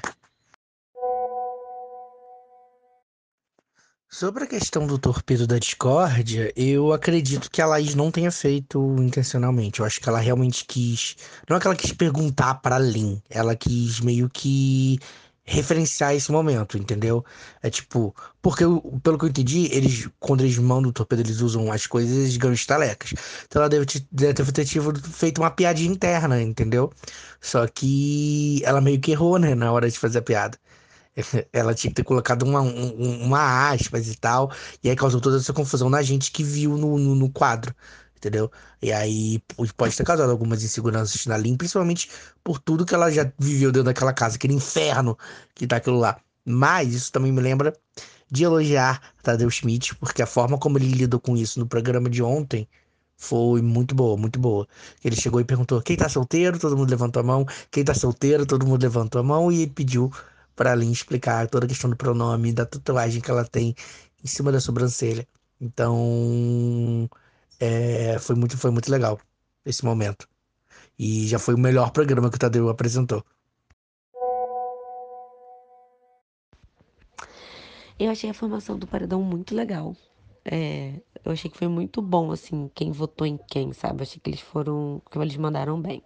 Sobre 4.11 4.45
a 4.45 4.47
questão 4.47 4.87
do 4.87 4.99
torpedo 4.99 5.47
da 5.47 5.59
discórdia, 5.59 6.51
eu 6.57 6.95
acredito 6.95 7.51
que 7.51 7.61
a 7.61 7.67
Laís 7.67 7.95
não 7.95 8.11
tenha 8.11 8.33
feito 8.33 8.97
intencionalmente. 8.99 9.81
Eu 9.81 9.87
acho 9.87 10.01
que 10.01 10.09
ela 10.09 10.19
realmente 10.19 10.65
quis. 10.65 11.15
Não 11.49 11.57
é 11.57 11.61
que 11.61 11.67
ela 11.67 11.77
quis 11.77 11.93
perguntar 11.93 12.55
para 12.55 12.79
Lin, 12.79 13.23
ela 13.29 13.55
quis 13.55 14.01
meio 14.01 14.31
que 14.31 14.99
referenciar 15.49 16.15
esse 16.15 16.31
momento, 16.31 16.77
entendeu? 16.77 17.25
É 17.63 17.71
tipo, 17.71 18.15
porque 18.43 18.65
pelo 19.03 19.19
que 19.19 19.25
eu 19.25 19.29
entendi, 19.29 19.69
eles, 19.73 20.09
quando 20.21 20.43
eles 20.43 20.59
mandam 20.59 20.91
o 20.91 20.93
torpedo, 20.93 21.23
eles 21.23 21.41
usam 21.41 21.73
as 21.73 21.87
coisas 21.87 22.15
eles 22.17 22.37
ganham 22.37 22.53
estalecas. 22.55 23.15
Então 23.47 23.63
ela 23.63 23.69
deve, 23.69 23.87
ter, 23.87 24.05
ter 24.35 24.45
feito 25.11 25.39
uma 25.41 25.51
piadinha 25.51 25.91
interna, 25.91 26.41
entendeu? 26.43 26.93
Só 27.41 27.67
que 27.67 28.63
ela 28.65 28.81
meio 28.81 29.01
que 29.01 29.13
errou, 29.13 29.39
né, 29.39 29.55
na 29.55 29.73
hora 29.73 29.91
de 29.91 29.99
fazer 29.99 30.19
a 30.19 30.23
piada. 30.23 30.59
Ela 31.53 31.75
tinha 31.75 31.91
que 31.91 31.97
ter 31.97 32.05
colocado 32.05 32.45
uma, 32.45 32.61
um, 32.61 33.25
uma 33.25 33.71
aspas 33.71 34.09
e 34.09 34.17
tal, 34.17 34.53
e 34.85 34.89
aí 34.89 34.95
causou 34.97 35.21
toda 35.21 35.39
essa 35.39 35.53
confusão 35.53 35.91
na 35.91 36.01
gente 36.03 36.31
que 36.31 36.45
viu 36.45 36.77
no, 36.79 36.97
no, 36.97 37.15
no 37.15 37.31
quadro 37.31 37.75
entendeu? 38.19 38.51
E 38.83 38.93
aí 38.93 39.43
pode 39.77 39.97
ter 39.97 40.05
causado 40.05 40.31
algumas 40.31 40.63
inseguranças 40.63 41.25
na 41.27 41.37
Lin, 41.37 41.57
principalmente 41.57 42.11
por 42.45 42.59
tudo 42.59 42.85
que 42.85 42.95
ela 42.95 43.11
já 43.11 43.31
viveu 43.39 43.73
dentro 43.73 43.85
daquela 43.85 44.13
casa, 44.13 44.37
aquele 44.37 44.55
inferno 44.55 45.17
que 45.55 45.67
tá 45.67 45.77
aquilo 45.77 45.99
lá. 45.99 46.21
Mas 46.45 46.95
isso 46.95 47.13
também 47.13 47.33
me 47.33 47.41
lembra 47.41 47.73
de 48.31 48.45
elogiar 48.45 49.01
Tadeu 49.23 49.51
Schmidt, 49.51 49.95
porque 49.97 50.23
a 50.23 50.27
forma 50.27 50.59
como 50.59 50.79
ele 50.79 50.89
lidou 50.93 51.21
com 51.21 51.37
isso 51.37 51.59
no 51.59 51.67
programa 51.67 52.11
de 52.11 52.23
ontem 52.23 52.69
foi 53.17 53.61
muito 53.63 53.95
boa, 53.95 54.17
muito 54.17 54.39
boa. 54.39 54.67
Ele 55.05 55.17
chegou 55.17 55.41
e 55.41 55.45
perguntou: 55.45 55.83
quem 55.83 55.97
tá 55.97 56.09
solteiro? 56.09 56.59
Todo 56.59 56.77
mundo 56.77 56.91
levantou 56.91 57.21
a 57.21 57.25
mão. 57.25 57.47
Quem 57.71 57.85
tá 57.85 57.95
solteiro? 57.95 58.47
Todo 58.47 58.67
mundo 58.67 58.83
levantou 58.83 59.21
a 59.21 59.25
mão 59.25 59.51
e 59.53 59.67
pediu 59.67 60.11
para 60.55 60.75
Lin 60.75 60.91
explicar 60.93 61.49
toda 61.49 61.67
a 61.67 61.69
questão 61.69 61.91
do 61.91 61.97
pronome, 61.97 62.53
da 62.53 62.67
tatuagem 62.67 63.21
que 63.21 63.31
ela 63.31 63.45
tem 63.45 63.75
em 64.23 64.27
cima 64.27 64.53
da 64.53 64.61
sobrancelha. 64.61 65.27
Então, 65.61 67.09
é, 67.61 68.19
foi, 68.19 68.37
muito, 68.37 68.57
foi 68.57 68.71
muito 68.71 68.91
legal 68.91 69.21
esse 69.65 69.85
momento. 69.85 70.29
E 70.99 71.27
já 71.27 71.39
foi 71.39 71.55
o 71.55 71.59
melhor 71.59 71.91
programa 71.91 72.31
que 72.31 72.37
o 72.37 72.39
Tadeu 72.39 72.69
apresentou. 72.69 73.25
Eu 77.99 78.11
achei 78.11 78.31
a 78.31 78.35
formação 78.35 78.79
do 78.79 78.87
Paredão 78.87 79.23
muito 79.23 79.55
legal. 79.55 79.97
É, 80.45 81.01
eu 81.25 81.33
achei 81.33 81.51
que 81.51 81.59
foi 81.59 81.69
muito 81.69 82.01
bom, 82.01 82.31
assim, 82.31 82.71
quem 82.75 82.93
votou 82.93 83.27
em 83.27 83.37
quem, 83.37 83.73
sabe? 83.73 84.03
Achei 84.03 84.21
que 84.21 84.31
eles 84.31 84.41
foram. 84.41 85.03
que 85.11 85.19
eles 85.19 85.37
mandaram 85.37 85.81
bem. 85.81 86.03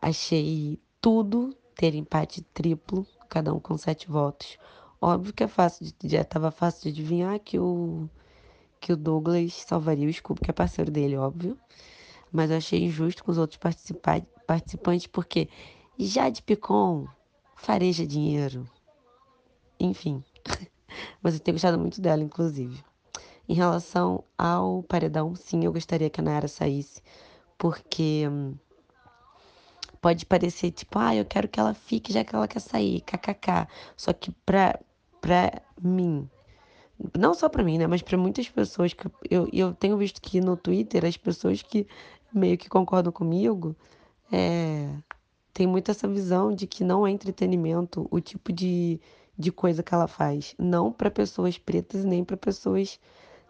Achei 0.00 0.80
tudo 1.00 1.54
ter 1.74 1.94
empate 1.94 2.42
triplo, 2.42 3.06
cada 3.28 3.52
um 3.52 3.60
com 3.60 3.76
sete 3.76 4.08
votos. 4.08 4.58
Óbvio 5.00 5.32
que 5.32 5.44
é 5.44 5.48
fácil, 5.48 5.86
de, 5.86 6.08
já 6.08 6.22
estava 6.22 6.50
fácil 6.50 6.84
de 6.84 7.00
adivinhar 7.00 7.38
que 7.40 7.58
o 7.58 8.08
que 8.80 8.92
o 8.92 8.96
Douglas 8.96 9.52
salvaria 9.52 10.08
o 10.08 10.12
Scooby, 10.12 10.40
que 10.40 10.50
é 10.50 10.54
parceiro 10.54 10.90
dele, 10.90 11.16
óbvio. 11.16 11.58
Mas 12.32 12.50
eu 12.50 12.56
achei 12.56 12.84
injusto 12.84 13.24
com 13.24 13.30
os 13.30 13.38
outros 13.38 13.58
participantes, 14.46 15.06
porque 15.06 15.48
já 15.98 16.28
de 16.28 16.42
Picon 16.42 17.06
fareja 17.56 18.06
dinheiro. 18.06 18.68
Enfim. 19.80 20.22
Eu 21.22 21.40
tenho 21.40 21.56
gostado 21.56 21.78
muito 21.78 22.00
dela, 22.00 22.22
inclusive. 22.22 22.82
Em 23.48 23.54
relação 23.54 24.24
ao 24.38 24.82
paredão, 24.84 25.34
sim, 25.34 25.64
eu 25.64 25.72
gostaria 25.72 26.08
que 26.08 26.20
a 26.20 26.24
Nayara 26.24 26.48
saísse, 26.48 27.02
porque 27.58 28.26
hum, 28.28 28.54
pode 30.00 30.24
parecer 30.26 30.70
tipo, 30.70 30.98
ah, 30.98 31.14
eu 31.14 31.24
quero 31.24 31.48
que 31.48 31.60
ela 31.60 31.74
fique 31.74 32.12
já 32.12 32.24
que 32.24 32.34
ela 32.34 32.48
quer 32.48 32.60
sair, 32.60 33.00
kkk. 33.02 33.68
Só 33.96 34.12
que 34.12 34.30
pra, 34.30 34.78
pra 35.20 35.62
mim, 35.80 36.28
não 37.16 37.34
só 37.34 37.48
para 37.48 37.62
mim, 37.62 37.78
né, 37.78 37.86
mas 37.86 38.02
para 38.02 38.16
muitas 38.16 38.48
pessoas 38.48 38.92
que 38.92 39.06
eu, 39.30 39.48
eu 39.52 39.74
tenho 39.74 39.96
visto 39.96 40.20
que 40.20 40.40
no 40.40 40.56
Twitter 40.56 41.04
as 41.04 41.16
pessoas 41.16 41.62
que 41.62 41.86
meio 42.32 42.56
que 42.58 42.68
concordam 42.68 43.12
comigo 43.12 43.76
é, 44.32 44.88
tem 45.52 45.66
muito 45.66 45.90
essa 45.90 46.08
visão 46.08 46.54
de 46.54 46.66
que 46.66 46.84
não 46.84 47.06
é 47.06 47.10
entretenimento 47.10 48.06
o 48.10 48.20
tipo 48.20 48.52
de, 48.52 49.00
de 49.38 49.52
coisa 49.52 49.82
que 49.82 49.94
ela 49.94 50.08
faz, 50.08 50.54
não 50.58 50.92
para 50.92 51.10
pessoas 51.10 51.58
pretas 51.58 52.04
nem 52.04 52.24
para 52.24 52.36
pessoas 52.36 52.98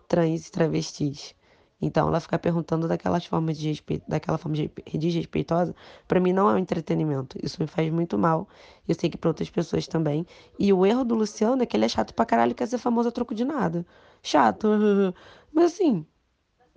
trans 0.08 0.46
e 0.46 0.52
travestis. 0.52 1.34
Então, 1.80 2.08
ela 2.08 2.20
ficar 2.20 2.38
perguntando 2.38 2.88
daquelas 2.88 3.26
formas 3.26 3.58
de 3.58 3.68
respeito, 3.68 4.04
daquela 4.08 4.38
forma 4.38 4.56
de 4.56 4.70
desrespeitosa, 4.94 5.74
para 6.08 6.18
mim 6.20 6.32
não 6.32 6.48
é 6.48 6.54
um 6.54 6.58
entretenimento. 6.58 7.38
Isso 7.42 7.60
me 7.60 7.66
faz 7.66 7.90
muito 7.92 8.16
mal. 8.18 8.48
Eu 8.88 8.94
sei 8.94 9.10
que 9.10 9.18
para 9.18 9.28
outras 9.30 9.50
pessoas 9.50 9.86
também. 9.86 10.26
E 10.58 10.72
o 10.72 10.86
erro 10.86 11.04
do 11.04 11.14
Luciano 11.14 11.62
é 11.62 11.66
que 11.66 11.76
ele 11.76 11.84
é 11.84 11.88
chato 11.88 12.14
pra 12.14 12.24
caralho 12.24 12.54
quer 12.54 12.66
ser 12.66 12.78
famoso 12.78 13.08
a 13.10 13.12
troco 13.12 13.34
de 13.34 13.44
nada. 13.44 13.84
Chato. 14.22 14.68
Mas 15.52 15.74
assim, 15.74 16.06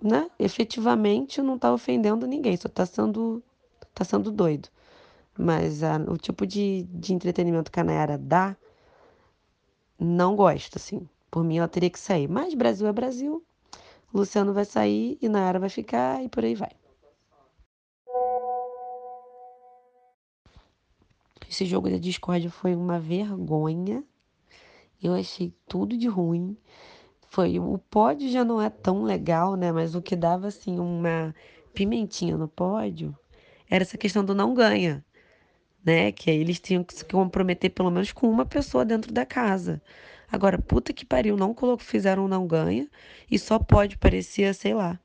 né? 0.02 0.30
Efetivamente 0.38 1.42
não 1.42 1.58
tá 1.58 1.72
ofendendo 1.72 2.26
ninguém, 2.26 2.56
só 2.56 2.68
tá 2.68 2.86
sendo, 2.86 3.42
tá 3.94 4.04
sendo 4.04 4.30
doido. 4.32 4.68
Mas 5.38 5.82
a, 5.82 5.96
o 5.98 6.16
tipo 6.18 6.46
de, 6.46 6.84
de 6.90 7.14
entretenimento 7.14 7.70
que 7.72 7.80
a 7.80 7.84
Nayara 7.84 8.18
dá, 8.18 8.56
não 9.98 10.34
gosto, 10.36 10.76
assim. 10.76 11.08
Por 11.30 11.44
mim, 11.44 11.58
ela 11.58 11.68
teria 11.68 11.90
que 11.90 11.98
sair. 11.98 12.28
Mas 12.28 12.54
Brasil 12.54 12.86
é 12.88 12.92
Brasil. 12.92 13.44
Luciano 14.12 14.52
vai 14.52 14.64
sair 14.64 15.18
e 15.20 15.28
Nayara 15.28 15.58
vai 15.58 15.68
ficar 15.68 16.22
e 16.22 16.28
por 16.28 16.44
aí 16.44 16.54
vai. 16.54 16.70
Esse 21.48 21.64
jogo 21.64 21.90
da 21.90 21.98
Discord 21.98 22.48
foi 22.50 22.74
uma 22.74 22.98
vergonha. 22.98 24.04
Eu 25.02 25.14
achei 25.14 25.52
tudo 25.66 25.96
de 25.96 26.06
ruim. 26.06 26.56
Foi 27.28 27.58
o 27.58 27.78
pódio 27.78 28.28
já 28.28 28.44
não 28.44 28.60
é 28.60 28.68
tão 28.70 29.02
legal, 29.02 29.56
né? 29.56 29.72
Mas 29.72 29.94
o 29.94 30.02
que 30.02 30.14
dava 30.14 30.48
assim 30.48 30.78
uma 30.78 31.34
pimentinha 31.72 32.36
no 32.36 32.48
pódio 32.48 33.16
era 33.68 33.82
essa 33.82 33.96
questão 33.96 34.24
do 34.24 34.34
não 34.34 34.54
ganha, 34.54 35.04
né? 35.84 36.12
Que 36.12 36.30
aí 36.30 36.38
eles 36.38 36.60
tinham 36.60 36.82
que 36.82 36.94
se 36.94 37.04
comprometer 37.04 37.70
pelo 37.70 37.90
menos 37.90 38.12
com 38.12 38.28
uma 38.28 38.44
pessoa 38.44 38.84
dentro 38.84 39.12
da 39.12 39.24
casa. 39.24 39.80
Agora, 40.32 40.58
puta 40.58 40.92
que 40.92 41.04
pariu, 41.04 41.36
não 41.36 41.52
colocou, 41.52 41.84
fizeram 41.84 42.28
não 42.28 42.46
ganha 42.46 42.88
e 43.30 43.38
só 43.38 43.58
pode 43.58 43.98
parecer, 43.98 44.54
sei 44.54 44.74
lá, 44.74 44.98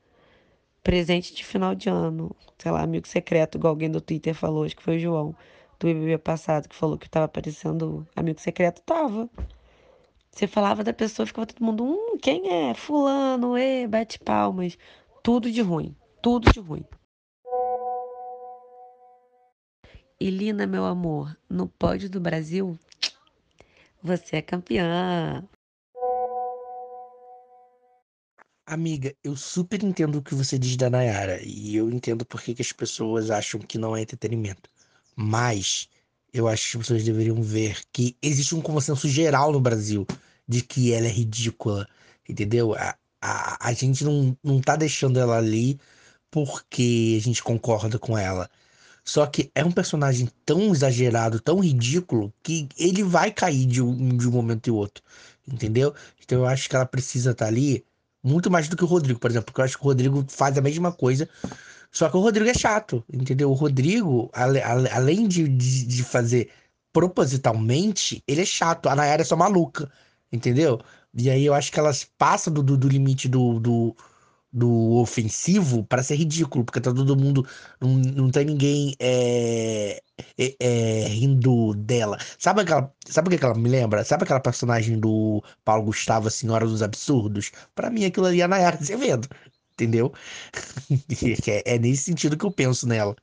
presente 0.82 1.34
de 1.34 1.44
final 1.44 1.74
de 1.74 1.88
ano, 1.88 2.34
sei 2.58 2.70
lá, 2.70 2.82
amigo 2.82 3.08
secreto, 3.08 3.58
igual 3.58 3.72
alguém 3.72 3.90
do 3.90 4.00
Twitter 4.00 4.34
falou, 4.34 4.64
acho 4.64 4.76
que 4.76 4.82
foi 4.82 4.96
o 4.96 5.00
João, 5.00 5.34
do 5.80 5.86
BBB 5.86 6.18
passado, 6.18 6.68
que 6.68 6.76
falou 6.76 6.96
que 6.96 7.10
tava 7.10 7.26
aparecendo 7.26 8.06
amigo 8.14 8.40
secreto, 8.40 8.82
tava. 8.82 9.28
Você 10.30 10.46
falava 10.46 10.84
da 10.84 10.92
pessoa, 10.92 11.26
ficava 11.26 11.46
todo 11.46 11.64
mundo, 11.64 11.84
hum, 11.84 12.18
quem 12.18 12.48
é? 12.50 12.74
Fulano, 12.74 13.58
e 13.58 13.86
bate 13.86 14.18
palmas. 14.18 14.78
Tudo 15.22 15.50
de 15.50 15.60
ruim, 15.62 15.96
tudo 16.22 16.50
de 16.52 16.60
ruim. 16.60 16.84
E 20.20 20.30
Lina, 20.30 20.66
meu 20.66 20.84
amor, 20.84 21.36
no 21.48 21.66
pódio 21.66 22.08
do 22.08 22.20
Brasil, 22.20 22.78
você 24.06 24.36
é 24.36 24.42
campeã. 24.42 25.46
Amiga, 28.64 29.14
eu 29.22 29.36
super 29.36 29.82
entendo 29.82 30.18
o 30.18 30.22
que 30.22 30.34
você 30.34 30.58
diz 30.58 30.76
da 30.76 30.90
Nayara 30.90 31.40
e 31.42 31.76
eu 31.76 31.90
entendo 31.90 32.24
por 32.24 32.40
que, 32.40 32.54
as 32.60 32.72
pessoas 32.72 33.30
acham 33.30 33.60
que 33.60 33.78
não 33.78 33.96
é 33.96 34.02
entretenimento. 34.02 34.70
Mas 35.14 35.88
eu 36.32 36.48
acho 36.48 36.70
que 36.70 36.76
as 36.76 36.82
pessoas 36.82 37.04
deveriam 37.04 37.40
ver 37.42 37.80
que 37.92 38.16
existe 38.22 38.54
um 38.54 38.60
consenso 38.60 39.08
geral 39.08 39.52
no 39.52 39.60
Brasil 39.60 40.06
de 40.48 40.62
que 40.62 40.92
ela 40.92 41.06
é 41.06 41.10
ridícula, 41.10 41.88
entendeu? 42.28 42.74
A, 42.74 42.96
a, 43.20 43.68
a 43.68 43.72
gente 43.72 44.04
não, 44.04 44.36
não 44.42 44.60
tá 44.60 44.76
deixando 44.76 45.18
ela 45.18 45.36
ali 45.36 45.78
porque 46.30 47.16
a 47.18 47.22
gente 47.22 47.42
concorda 47.42 47.98
com 47.98 48.16
ela. 48.18 48.50
Só 49.06 49.24
que 49.24 49.50
é 49.54 49.64
um 49.64 49.70
personagem 49.70 50.28
tão 50.44 50.72
exagerado, 50.72 51.38
tão 51.38 51.60
ridículo, 51.60 52.34
que 52.42 52.68
ele 52.76 53.04
vai 53.04 53.30
cair 53.30 53.64
de 53.64 53.80
um, 53.80 54.16
de 54.16 54.28
um 54.28 54.32
momento 54.32 54.66
e 54.66 54.70
outro. 54.72 55.02
Entendeu? 55.46 55.94
Então 56.22 56.40
eu 56.40 56.46
acho 56.46 56.68
que 56.68 56.74
ela 56.74 56.84
precisa 56.84 57.30
estar 57.30 57.44
tá 57.44 57.48
ali 57.48 57.84
muito 58.20 58.50
mais 58.50 58.68
do 58.68 58.76
que 58.76 58.82
o 58.82 58.86
Rodrigo, 58.86 59.20
por 59.20 59.30
exemplo. 59.30 59.46
Porque 59.46 59.60
eu 59.60 59.64
acho 59.64 59.78
que 59.78 59.84
o 59.84 59.86
Rodrigo 59.86 60.24
faz 60.28 60.58
a 60.58 60.60
mesma 60.60 60.90
coisa. 60.90 61.28
Só 61.92 62.08
que 62.08 62.16
o 62.16 62.20
Rodrigo 62.20 62.50
é 62.50 62.54
chato, 62.54 63.04
entendeu? 63.12 63.48
O 63.50 63.54
Rodrigo, 63.54 64.28
ale, 64.32 64.60
ale, 64.60 64.88
além 64.90 65.28
de, 65.28 65.48
de, 65.48 65.86
de, 65.86 66.02
fazer 66.02 66.50
propositalmente, 66.92 68.22
ele 68.26 68.42
é 68.42 68.44
chato. 68.44 68.88
A 68.88 68.96
Nayara 68.96 69.22
é 69.22 69.24
só 69.24 69.36
maluca, 69.36 69.90
entendeu? 70.32 70.80
E 71.14 71.30
aí 71.30 71.46
eu 71.46 71.54
acho 71.54 71.70
que 71.70 71.78
elas 71.78 72.04
passam 72.18 72.52
do, 72.52 72.62
do, 72.62 72.76
do 72.76 72.88
limite 72.88 73.28
do, 73.28 73.60
do, 73.60 73.96
do 74.56 74.94
ofensivo 74.94 75.84
para 75.84 76.02
ser 76.02 76.16
ridículo, 76.16 76.64
porque 76.64 76.80
tá 76.80 76.92
todo 76.92 77.14
mundo. 77.16 77.46
Não, 77.80 77.90
não 77.90 78.30
tem 78.30 78.46
ninguém 78.46 78.94
é, 78.98 80.02
é, 80.38 80.56
é, 80.58 81.08
rindo 81.08 81.74
dela. 81.74 82.18
Sabe 82.38 82.62
aquela. 82.62 82.90
Sabe 83.06 83.34
o 83.34 83.38
que 83.38 83.44
ela 83.44 83.54
me 83.54 83.68
lembra? 83.68 84.02
Sabe 84.04 84.24
aquela 84.24 84.40
personagem 84.40 84.98
do 84.98 85.42
Paulo 85.64 85.84
Gustavo, 85.84 86.28
a 86.28 86.30
Senhora 86.30 86.66
dos 86.66 86.82
Absurdos? 86.82 87.52
Para 87.74 87.90
mim 87.90 88.06
aquilo 88.06 88.26
ali 88.26 88.40
é 88.40 88.44
a 88.44 88.48
Nayara 88.48 88.78
Azevedo. 88.78 89.28
Entendeu? 89.74 90.12
é, 91.48 91.74
é 91.74 91.78
nesse 91.78 92.04
sentido 92.04 92.36
que 92.38 92.46
eu 92.46 92.50
penso 92.50 92.88
nela. 92.88 93.14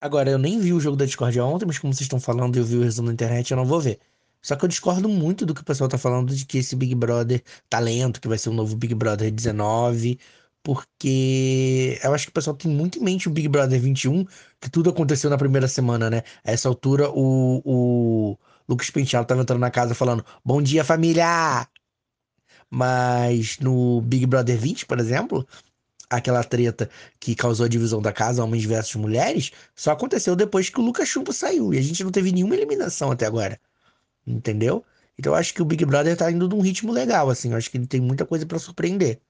Agora, 0.00 0.30
eu 0.30 0.38
nem 0.38 0.58
vi 0.60 0.72
o 0.72 0.80
jogo 0.80 0.96
da 0.96 1.04
Discord 1.04 1.38
ontem, 1.40 1.66
mas 1.66 1.78
como 1.78 1.92
vocês 1.92 2.02
estão 2.02 2.20
falando 2.20 2.56
eu 2.56 2.64
vi 2.64 2.76
o 2.76 2.82
resumo 2.82 3.08
na 3.08 3.14
internet, 3.14 3.50
eu 3.50 3.56
não 3.56 3.66
vou 3.66 3.80
ver. 3.80 4.00
Só 4.42 4.56
que 4.56 4.64
eu 4.64 4.68
discordo 4.68 5.08
muito 5.08 5.44
do 5.46 5.54
que 5.54 5.60
o 5.60 5.64
pessoal 5.64 5.88
tá 5.88 5.98
falando 5.98 6.34
de 6.34 6.44
que 6.46 6.58
esse 6.58 6.74
Big 6.76 6.94
Brother 6.94 7.42
talento, 7.68 8.20
que 8.20 8.28
vai 8.28 8.38
ser 8.38 8.48
o 8.50 8.52
novo 8.52 8.76
Big 8.76 8.94
Brother 8.94 9.30
19, 9.30 10.18
porque 10.62 11.98
eu 12.02 12.12
acho 12.14 12.26
que 12.26 12.30
o 12.30 12.34
pessoal 12.34 12.56
tem 12.56 12.70
muito 12.70 12.98
em 12.98 13.02
mente 13.02 13.28
o 13.28 13.30
Big 13.30 13.48
Brother 13.48 13.80
21, 13.80 14.24
que 14.60 14.70
tudo 14.70 14.90
aconteceu 14.90 15.30
na 15.30 15.38
primeira 15.38 15.68
semana, 15.68 16.10
né? 16.10 16.22
A 16.44 16.52
essa 16.52 16.68
altura, 16.68 17.10
o, 17.10 17.62
o 17.64 18.38
Lucas 18.68 18.90
Penteado 18.90 19.26
tava 19.26 19.42
entrando 19.42 19.60
na 19.60 19.70
casa 19.70 19.94
falando: 19.94 20.24
Bom 20.44 20.62
dia, 20.62 20.84
família! 20.84 21.66
Mas 22.70 23.58
no 23.58 24.00
Big 24.02 24.26
Brother 24.26 24.58
20, 24.58 24.86
por 24.86 24.98
exemplo, 25.00 25.46
aquela 26.08 26.44
treta 26.44 26.90
que 27.18 27.34
causou 27.34 27.66
a 27.66 27.68
divisão 27.68 28.02
da 28.02 28.12
casa, 28.12 28.44
homens 28.44 28.64
versus 28.64 28.96
mulheres, 28.96 29.52
só 29.74 29.92
aconteceu 29.92 30.36
depois 30.36 30.68
que 30.70 30.80
o 30.80 30.84
Lucas 30.84 31.08
Chumbo 31.08 31.32
saiu. 31.32 31.72
E 31.74 31.78
a 31.78 31.82
gente 31.82 32.04
não 32.04 32.10
teve 32.10 32.32
nenhuma 32.32 32.54
eliminação 32.56 33.10
até 33.10 33.26
agora. 33.26 33.58
Entendeu? 34.26 34.84
Então 35.18 35.32
eu 35.32 35.36
acho 35.36 35.52
que 35.52 35.62
o 35.62 35.64
Big 35.64 35.84
Brother 35.84 36.16
tá 36.16 36.30
indo 36.30 36.48
num 36.48 36.60
ritmo 36.60 36.92
legal, 36.92 37.30
assim. 37.30 37.50
Eu 37.50 37.56
acho 37.58 37.70
que 37.70 37.76
ele 37.76 37.86
tem 37.86 38.00
muita 38.00 38.24
coisa 38.24 38.46
para 38.46 38.58
surpreender. 38.58 39.20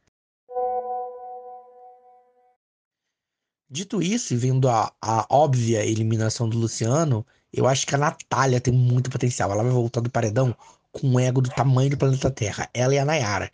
Dito 3.68 4.03
isso, 4.03 4.35
e 4.35 4.37
vendo 4.37 4.68
a, 4.68 4.92
a 5.00 5.26
óbvia 5.31 5.85
eliminação 5.85 6.48
do 6.48 6.59
Luciano, 6.59 7.24
eu 7.53 7.66
acho 7.68 7.87
que 7.87 7.94
a 7.94 7.98
Natália 7.98 8.61
tem 8.61 8.74
muito 8.74 9.11
potencial. 9.11 9.50
Ela 9.50 9.62
vai 9.62 9.72
voltar 9.72 10.00
do 10.00 10.11
paredão 10.11 10.57
com 10.92 11.09
um 11.09 11.20
ego 11.20 11.40
do 11.40 11.50
tamanho 11.50 11.90
do 11.90 11.96
planeta 11.96 12.31
Terra. 12.31 12.68
Ela 12.74 12.94
e 12.94 12.98
a 12.98 13.05
Nayara. 13.05 13.50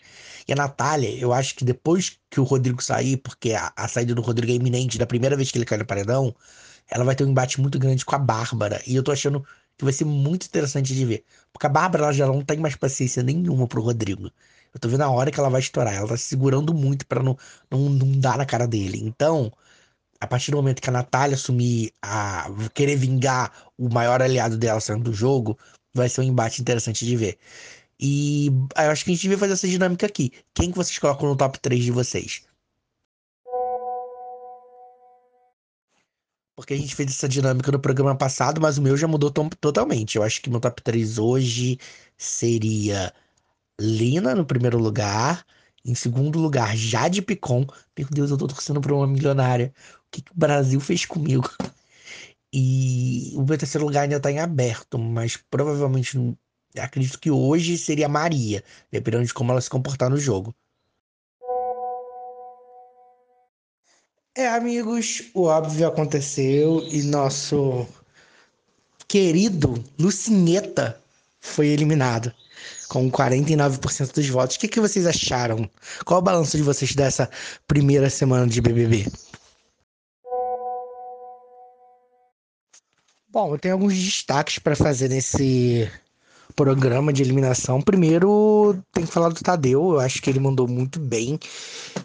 E 0.49 0.53
a 0.53 0.57
Natália, 0.57 1.11
eu 1.19 1.33
acho 1.33 1.55
que 1.55 1.65
depois 1.65 2.19
que 2.31 2.41
o 2.41 2.45
Rodrigo 2.45 2.83
sair, 2.83 3.19
porque 3.19 3.53
a, 3.53 3.73
a 3.77 3.89
saída 3.89 4.15
do 4.15 4.23
Rodrigo 4.23 4.53
é 4.53 4.57
iminente, 4.57 4.99
da 4.99 5.07
primeira 5.07 5.37
vez 5.37 5.51
que 5.51 5.59
ele 5.59 5.65
cai 5.65 5.79
no 5.79 5.87
paredão, 5.87 6.35
ela 6.89 7.05
vai 7.05 7.15
ter 7.15 7.25
um 7.25 7.31
embate 7.31 7.61
muito 7.61 7.79
grande 7.79 8.05
com 8.05 8.15
a 8.15 8.19
Bárbara. 8.19 8.83
E 8.87 8.97
eu 8.97 9.03
tô 9.03 9.13
achando 9.13 9.45
que 9.77 9.85
vai 9.85 9.93
ser 9.93 10.05
muito 10.05 10.47
interessante 10.47 10.95
de 10.95 11.05
ver. 11.05 11.25
Porque 11.53 11.67
a 11.67 11.71
Bárbara 11.71 12.13
já 12.13 12.27
não 12.27 12.43
tem 12.43 12.59
mais 12.59 12.77
paciência 12.77 13.23
nenhuma 13.23 13.67
pro 13.67 13.83
Rodrigo. 13.83 14.31
Eu 14.75 14.81
tô 14.81 14.89
vendo 14.89 15.03
a 15.03 15.11
hora 15.11 15.31
que 15.31 15.39
ela 15.41 15.51
vai 15.51 15.61
estourar. 15.61 15.95
Ela 15.95 16.09
tá 16.09 16.17
se 16.17 16.25
segurando 16.25 16.75
muito 16.75 17.07
para 17.07 17.23
não, 17.23 17.37
não, 17.71 17.89
não 17.91 18.21
dar 18.21 18.39
na 18.39 18.47
cara 18.47 18.67
dele. 18.67 18.99
Então, 19.03 19.53
a 20.21 20.27
partir 20.27 20.51
do 20.51 20.57
momento 20.59 20.83
que 20.83 20.89
a 20.91 20.93
Natália 20.93 21.35
assumir 21.35 21.93
a 22.03 22.49
querer 22.75 22.97
vingar 22.97 23.53
o 23.79 23.89
maior 23.89 24.23
aliado 24.23 24.57
dela 24.57 24.81
saindo 24.81 25.05
do 25.05 25.15
jogo, 25.15 25.59
vai 25.95 26.09
ser 26.09 26.21
um 26.23 26.25
embate 26.25 26.61
interessante 26.61 27.05
de 27.05 27.17
ver. 27.17 27.39
E 27.99 28.49
eu 28.77 28.91
acho 28.91 29.05
que 29.05 29.11
a 29.11 29.15
gente 29.15 29.23
devia 29.23 29.39
fazer 29.39 29.55
essa 29.55 29.69
dinâmica 29.69 30.07
aqui. 30.07 30.33
Quem 30.55 30.71
que 30.71 30.77
vocês 30.77 30.99
colocam 30.99 31.29
no 31.29 31.37
top 31.37 31.59
3 31.61 31.85
de 31.85 31.91
vocês? 31.91 32.43
Porque 36.57 36.73
a 36.75 36.77
gente 36.77 36.95
fez 36.97 37.11
essa 37.11 37.29
dinâmica 37.29 37.71
no 37.71 37.79
programa 37.79 38.17
passado, 38.17 38.61
mas 38.61 38.79
o 38.79 38.83
meu 38.83 38.97
já 38.97 39.07
mudou 39.07 39.31
totalmente. 39.31 40.17
Eu 40.17 40.23
acho 40.23 40.41
que 40.41 40.49
meu 40.51 40.59
top 40.61 40.83
3 40.83 41.19
hoje 41.19 41.79
seria 42.17 43.13
Lina 43.81 44.35
no 44.35 44.47
primeiro 44.47 44.79
lugar. 44.79 45.45
Em 45.85 45.95
segundo 45.95 46.39
lugar, 46.39 46.77
Jade 46.77 47.23
Picon. 47.23 47.67
Meu 47.97 48.09
Deus, 48.11 48.31
eu 48.31 48.39
tô 48.39 48.49
torcendo 48.49 48.81
pra 48.81 48.95
uma 48.95 49.07
milionária. 49.07 49.73
O 50.07 50.11
que, 50.11 50.23
que 50.23 50.33
o 50.33 50.35
Brasil 50.37 50.81
fez 50.81 51.05
comigo? 51.05 51.49
E 52.53 53.33
o 53.37 53.45
meu 53.45 53.59
terceiro 53.59 53.87
lugar 53.87 54.03
ainda 54.03 54.19
tá 54.21 54.31
em 54.33 54.39
aberto, 54.39 54.99
mas 54.99 55.37
provavelmente 55.37 56.19
acredito 56.79 57.19
que 57.19 57.31
hoje 57.31 57.77
seria 57.79 58.09
Maria, 58.09 58.65
dependendo 58.91 59.27
de 59.27 59.35
como 59.35 59.53
ela 59.53 59.61
se 59.61 59.69
comportar 59.71 60.09
no 60.11 60.17
jogo. 60.17 60.55
É, 64.37 64.49
amigos, 64.49 65.23
o 65.33 65.45
óbvio 65.45 65.89
aconteceu 65.89 66.87
e 66.91 67.03
nosso 67.03 67.89
querido 69.09 69.83
Lucineta 69.99 71.01
foi 71.41 71.69
eliminado 71.69 72.31
com 72.87 73.11
49% 73.11 74.13
dos 74.13 74.29
votos. 74.29 74.57
O 74.57 74.59
que, 74.59 74.69
que 74.69 74.79
vocês 74.79 75.07
acharam? 75.07 75.67
Qual 76.05 76.21
o 76.21 76.23
balanço 76.23 76.55
de 76.55 76.63
vocês 76.63 76.95
dessa 76.95 77.31
primeira 77.67 78.11
semana 78.11 78.47
de 78.47 78.61
BBB? 78.61 79.07
Bom, 83.31 83.55
eu 83.55 83.59
tenho 83.59 83.73
alguns 83.73 83.95
destaques 83.95 84.59
para 84.59 84.77
fazer 84.77 85.09
nesse 85.09 85.91
programa 86.55 87.13
de 87.13 87.23
eliminação. 87.23 87.81
Primeiro, 87.81 88.79
tem 88.93 89.05
que 89.05 89.13
falar 89.13 89.31
do 89.31 89.43
Tadeu. 89.43 89.93
Eu 89.93 90.01
acho 90.01 90.23
que 90.23 90.31
ele 90.31 90.41
mandou 90.41 90.69
muito 90.69 91.01
bem. 91.01 91.39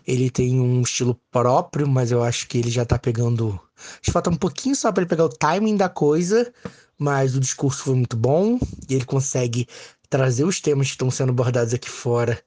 Ele 0.08 0.30
tem 0.30 0.60
um 0.60 0.82
estilo 0.82 1.20
próprio, 1.32 1.88
mas 1.88 2.12
eu 2.12 2.24
acho 2.24 2.48
que 2.48 2.58
ele 2.58 2.70
já 2.70 2.86
tá 2.86 2.98
pegando. 2.98 3.60
Acho 3.78 4.02
que 4.02 4.12
falta 4.12 4.30
um 4.30 4.36
pouquinho 4.36 4.76
só 4.76 4.92
para 4.92 5.04
ele 5.04 5.10
pegar 5.10 5.26
o 5.26 5.30
timing 5.30 5.78
da 5.78 5.90
coisa, 5.90 6.52
mas 6.98 7.36
o 7.36 7.40
discurso 7.40 7.84
foi 7.84 7.96
muito 7.96 8.18
bom. 8.18 8.60
E 8.90 8.96
ele 8.96 9.06
consegue 9.06 9.68
trazer 10.10 10.44
os 10.44 10.60
temas 10.60 10.88
que 10.88 10.94
estão 10.94 11.10
sendo 11.10 11.30
abordados 11.30 11.74
aqui 11.74 11.90
fora 11.90 12.42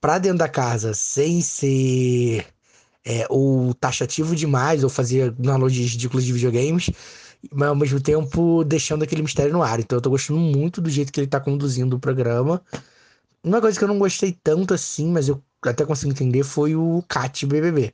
para 0.00 0.18
dentro 0.18 0.38
da 0.38 0.48
casa 0.48 0.94
sem 0.94 1.42
ser 1.42 2.46
é, 3.04 3.26
ou 3.28 3.74
taxativo 3.74 4.36
demais 4.36 4.84
ou 4.84 4.90
fazer 4.90 5.34
analogias 5.42 5.90
ridículas 5.90 6.24
de 6.24 6.32
videogames 6.32 6.90
mas 7.52 7.68
ao 7.68 7.76
mesmo 7.76 8.00
tempo 8.00 8.64
deixando 8.64 9.02
aquele 9.02 9.22
mistério 9.22 9.52
no 9.52 9.62
ar. 9.62 9.80
Então 9.80 9.98
eu 9.98 10.02
tô 10.02 10.10
gostando 10.10 10.40
muito 10.40 10.80
do 10.80 10.90
jeito 10.90 11.12
que 11.12 11.20
ele 11.20 11.26
tá 11.26 11.40
conduzindo 11.40 11.96
o 11.96 12.00
programa. 12.00 12.62
Uma 13.42 13.60
coisa 13.60 13.78
que 13.78 13.84
eu 13.84 13.88
não 13.88 13.98
gostei 13.98 14.36
tanto 14.42 14.74
assim, 14.74 15.08
mas 15.08 15.28
eu 15.28 15.42
até 15.62 15.84
consigo 15.84 16.12
entender, 16.12 16.42
foi 16.42 16.76
o 16.76 17.02
Cat 17.08 17.46
BBB. 17.46 17.92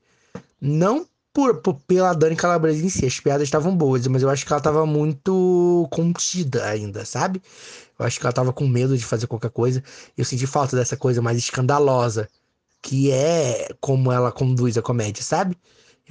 Não 0.61 1.07
por, 1.33 1.57
por, 1.63 1.75
pela 1.87 2.13
Dani 2.13 2.37
Calabresa 2.37 2.85
em 2.85 2.89
si, 2.89 3.07
as 3.07 3.19
piadas 3.19 3.45
estavam 3.45 3.75
boas, 3.75 4.07
mas 4.07 4.23
eu 4.23 4.29
acho 4.29 4.45
que 4.45 4.53
ela 4.53 4.61
tava 4.61 4.85
muito 4.85 5.89
contida 5.91 6.67
ainda, 6.67 7.05
sabe? 7.05 7.43
Eu 7.99 8.05
acho 8.05 8.21
que 8.21 8.27
ela 8.27 8.33
tava 8.33 8.53
com 8.53 8.67
medo 8.67 8.97
de 8.97 9.05
fazer 9.05 9.27
qualquer 9.27 9.51
coisa. 9.51 9.83
Eu 10.17 10.25
senti 10.25 10.47
falta 10.47 10.77
dessa 10.77 10.97
coisa 10.97 11.23
mais 11.23 11.39
escandalosa, 11.39 12.29
que 12.83 13.11
é 13.11 13.69
como 13.81 14.13
ela 14.13 14.31
conduz 14.31 14.77
a 14.77 14.83
comédia, 14.83 15.23
sabe? 15.23 15.57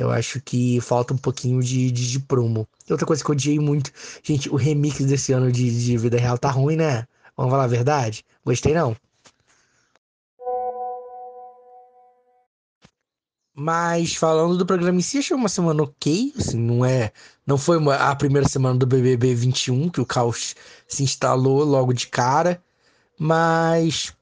Eu 0.01 0.11
acho 0.11 0.41
que 0.41 0.81
falta 0.81 1.13
um 1.13 1.17
pouquinho 1.17 1.61
de, 1.61 1.91
de, 1.91 2.11
de 2.11 2.19
promo. 2.19 2.67
Outra 2.89 3.05
coisa 3.05 3.23
que 3.23 3.29
eu 3.29 3.33
odiei 3.33 3.59
muito, 3.59 3.91
gente, 4.23 4.49
o 4.49 4.55
remix 4.55 4.99
desse 5.05 5.31
ano 5.33 5.51
de, 5.51 5.85
de 5.85 5.97
Vida 5.97 6.17
Real 6.17 6.37
tá 6.37 6.49
ruim, 6.49 6.75
né? 6.75 7.07
Vamos 7.37 7.51
falar 7.51 7.65
a 7.65 7.67
verdade? 7.67 8.25
Gostei 8.45 8.73
não. 8.73 8.95
Mas 13.53 14.15
falando 14.15 14.57
do 14.57 14.65
programa 14.65 14.97
em 14.97 15.01
si, 15.01 15.19
achei 15.19 15.35
uma 15.35 15.49
semana 15.49 15.83
ok, 15.83 16.33
assim, 16.37 16.57
não 16.57 16.83
é, 16.83 17.11
não 17.45 17.57
foi 17.57 17.77
uma, 17.77 17.95
a 17.95 18.15
primeira 18.15 18.47
semana 18.47 18.79
do 18.79 18.87
BBB 18.87 19.35
21 19.35 19.89
que 19.89 20.01
o 20.01 20.05
caos 20.05 20.55
se 20.87 21.03
instalou 21.03 21.63
logo 21.63 21.93
de 21.93 22.07
cara, 22.07 22.63
mas 23.19 24.13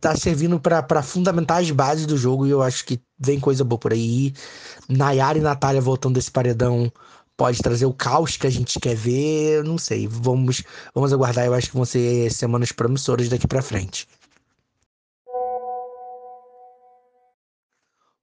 tá 0.00 0.16
servindo 0.16 0.60
para 0.60 1.02
fundamentar 1.02 1.60
as 1.60 1.70
bases 1.70 2.06
do 2.06 2.16
jogo 2.16 2.46
e 2.46 2.50
eu 2.50 2.62
acho 2.62 2.84
que 2.84 3.00
vem 3.18 3.40
coisa 3.40 3.64
boa 3.64 3.78
por 3.78 3.92
aí. 3.92 4.32
Nayara 4.88 5.38
e 5.38 5.40
Natália 5.40 5.80
voltando 5.80 6.14
desse 6.14 6.30
paredão 6.30 6.92
pode 7.36 7.62
trazer 7.62 7.86
o 7.86 7.94
caos 7.94 8.36
que 8.36 8.46
a 8.46 8.50
gente 8.50 8.78
quer 8.78 8.94
ver, 8.94 9.64
não 9.64 9.78
sei. 9.78 10.06
Vamos, 10.06 10.62
vamos 10.94 11.12
aguardar, 11.12 11.46
eu 11.46 11.54
acho 11.54 11.68
que 11.70 11.76
vão 11.76 11.86
ser 11.86 12.30
semanas 12.30 12.72
promissoras 12.72 13.28
daqui 13.28 13.46
para 13.46 13.62
frente. 13.62 14.06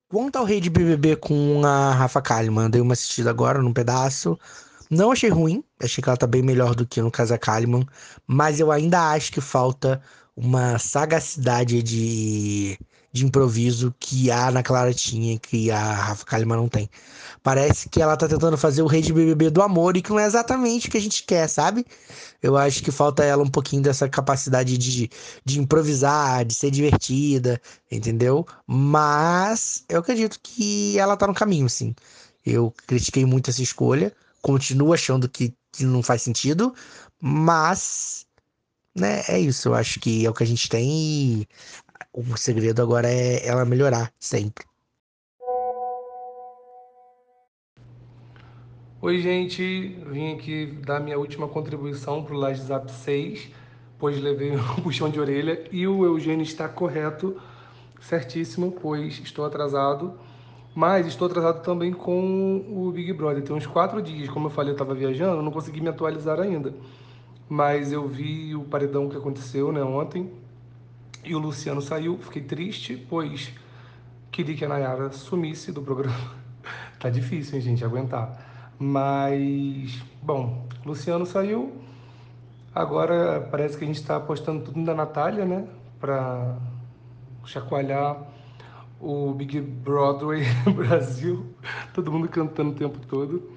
Quanto 0.10 0.38
ao 0.38 0.46
rei 0.46 0.62
de 0.62 0.70
BBB 0.70 1.18
com 1.18 1.66
a 1.66 1.92
Rafa 1.94 2.22
Kalimann, 2.22 2.70
dei 2.70 2.80
uma 2.80 2.94
assistida 2.94 3.30
agora 3.30 3.62
num 3.62 3.74
pedaço. 3.74 4.40
Não 4.90 5.12
achei 5.12 5.30
ruim, 5.30 5.64
achei 5.82 6.02
que 6.02 6.08
ela 6.08 6.18
tá 6.18 6.26
bem 6.26 6.42
melhor 6.42 6.74
do 6.76 6.88
que 6.88 7.02
no 7.02 7.12
Casa 7.12 7.38
Kalimann, 7.38 7.86
mas 8.26 8.60
eu 8.60 8.72
ainda 8.72 9.12
acho 9.12 9.32
que 9.34 9.42
falta 9.42 10.02
uma 10.38 10.78
sagacidade 10.78 11.82
de, 11.82 12.78
de 13.12 13.26
improviso 13.26 13.94
que 14.00 14.30
a 14.30 14.50
Ana 14.50 14.62
Clara 14.62 14.94
tinha 14.94 15.40
que 15.40 15.72
a 15.72 15.94
Rafa 15.94 16.26
Kalimann 16.26 16.58
não 16.60 16.70
tem. 16.70 16.88
Parece 17.42 17.90
que 17.90 18.00
ela 18.00 18.16
tá 18.16 18.28
tentando 18.28 18.56
fazer 18.56 18.84
o 18.84 18.88
rei 18.88 19.02
de 19.02 19.12
BBB 19.12 19.50
do 19.50 19.64
amor 19.64 19.98
e 19.98 20.02
que 20.02 20.12
não 20.12 20.20
é 20.20 20.26
exatamente 20.28 20.88
o 20.88 20.92
que 20.92 20.98
a 20.98 21.02
gente 21.02 21.24
quer, 21.24 21.48
sabe? 21.50 21.86
Eu 22.42 22.56
acho 22.56 22.84
que 22.84 22.92
falta 22.92 23.24
ela 23.24 23.44
um 23.44 23.50
pouquinho 23.50 23.82
dessa 23.82 24.08
capacidade 24.08 24.78
de, 24.78 25.10
de 25.44 25.60
improvisar, 25.60 26.46
de 26.46 26.54
ser 26.54 26.70
divertida, 26.70 27.60
entendeu? 27.92 28.46
Mas 28.68 29.84
eu 29.90 30.00
acredito 30.00 30.40
que 30.44 31.00
ela 31.00 31.18
tá 31.18 31.26
no 31.26 31.34
caminho, 31.34 31.68
sim. 31.70 31.96
Eu 32.46 32.72
critiquei 32.86 33.26
muito 33.26 33.50
essa 33.50 33.64
escolha, 33.64 34.14
continuo 34.42 34.94
achando 34.94 35.28
que, 35.28 35.54
que 35.72 35.84
não 35.84 36.04
faz 36.04 36.22
sentido, 36.22 36.74
mas 37.20 38.27
né, 39.00 39.22
é 39.28 39.40
isso. 39.40 39.70
Eu 39.70 39.76
acho 39.76 40.00
que 40.00 40.26
é 40.26 40.30
o 40.30 40.34
que 40.34 40.44
a 40.44 40.48
gente 40.48 40.68
tem 40.70 40.90
e 40.90 41.48
o 42.14 42.36
segredo 42.36 42.82
agora 42.82 43.08
é 43.08 43.46
ela 43.46 43.64
melhorar 43.64 44.12
sempre. 44.20 44.66
Oi, 49.00 49.20
gente. 49.20 49.96
Vim 50.08 50.34
aqui 50.34 50.66
dar 50.86 51.00
minha 51.00 51.20
última 51.20 51.48
contribuição 51.48 52.24
para 52.24 52.34
o 52.34 52.38
Laje 52.38 52.64
Zap 52.64 52.92
6, 52.92 53.52
pois 54.00 54.20
levei 54.20 54.52
um 54.58 54.82
puxão 54.82 55.10
de 55.10 55.20
orelha 55.20 55.64
e 55.72 55.88
o 55.88 56.04
Eugênio 56.04 56.44
está 56.44 56.68
correto, 56.68 57.40
certíssimo, 58.02 58.72
pois 58.72 59.20
estou 59.20 59.46
atrasado. 59.46 60.20
Mas 60.74 61.08
estou 61.08 61.28
atrasado 61.28 61.64
também 61.64 61.92
com 61.92 62.64
o 62.70 62.92
Big 62.92 63.12
Brother. 63.14 63.44
Tem 63.44 63.56
uns 63.56 63.66
quatro 63.66 64.00
dias, 64.00 64.30
como 64.30 64.48
eu 64.48 64.52
falei, 64.52 64.72
eu 64.72 64.76
estava 64.76 64.94
viajando, 64.94 65.42
não 65.42 65.52
consegui 65.52 65.82
me 65.82 65.90
atualizar 65.90 66.40
ainda. 66.40 66.74
Mas 67.50 67.92
eu 67.92 68.08
vi 68.08 68.56
o 68.56 68.64
paredão 68.64 69.08
que 69.08 69.16
aconteceu 69.16 69.72
né, 69.72 69.82
ontem 69.82 70.32
e 71.24 71.34
o 71.36 71.40
Luciano 71.40 71.82
saiu. 71.82 72.18
Fiquei 72.18 72.42
triste, 72.42 72.96
pois 73.10 73.54
queria 74.32 74.56
que 74.56 74.66
a 74.66 74.70
Nayara 74.70 75.12
sumisse 75.12 75.72
do 75.72 75.82
programa. 75.82 76.36
tá 77.00 77.10
difícil, 77.10 77.56
hein, 77.56 77.62
gente, 77.62 77.86
aguentar. 77.86 78.74
Mas, 78.80 80.02
bom, 80.22 80.68
Luciano 80.86 81.26
saiu. 81.26 81.74
Agora 82.74 83.42
parece 83.50 83.78
que 83.78 83.84
a 83.84 83.88
gente 83.88 84.00
está 84.00 84.18
apostando 84.18 84.66
tudo 84.66 84.84
da 84.84 84.94
Natália, 84.94 85.46
né? 85.46 85.68
Para 86.00 86.58
chacoalhar 87.44 88.28
o 89.00 89.32
Big 89.34 89.60
Broadway 89.60 90.44
Brasil. 90.76 91.46
Todo 91.94 92.12
mundo 92.12 92.28
cantando 92.28 92.72
o 92.72 92.76
tempo 92.76 93.00
todo. 93.08 93.57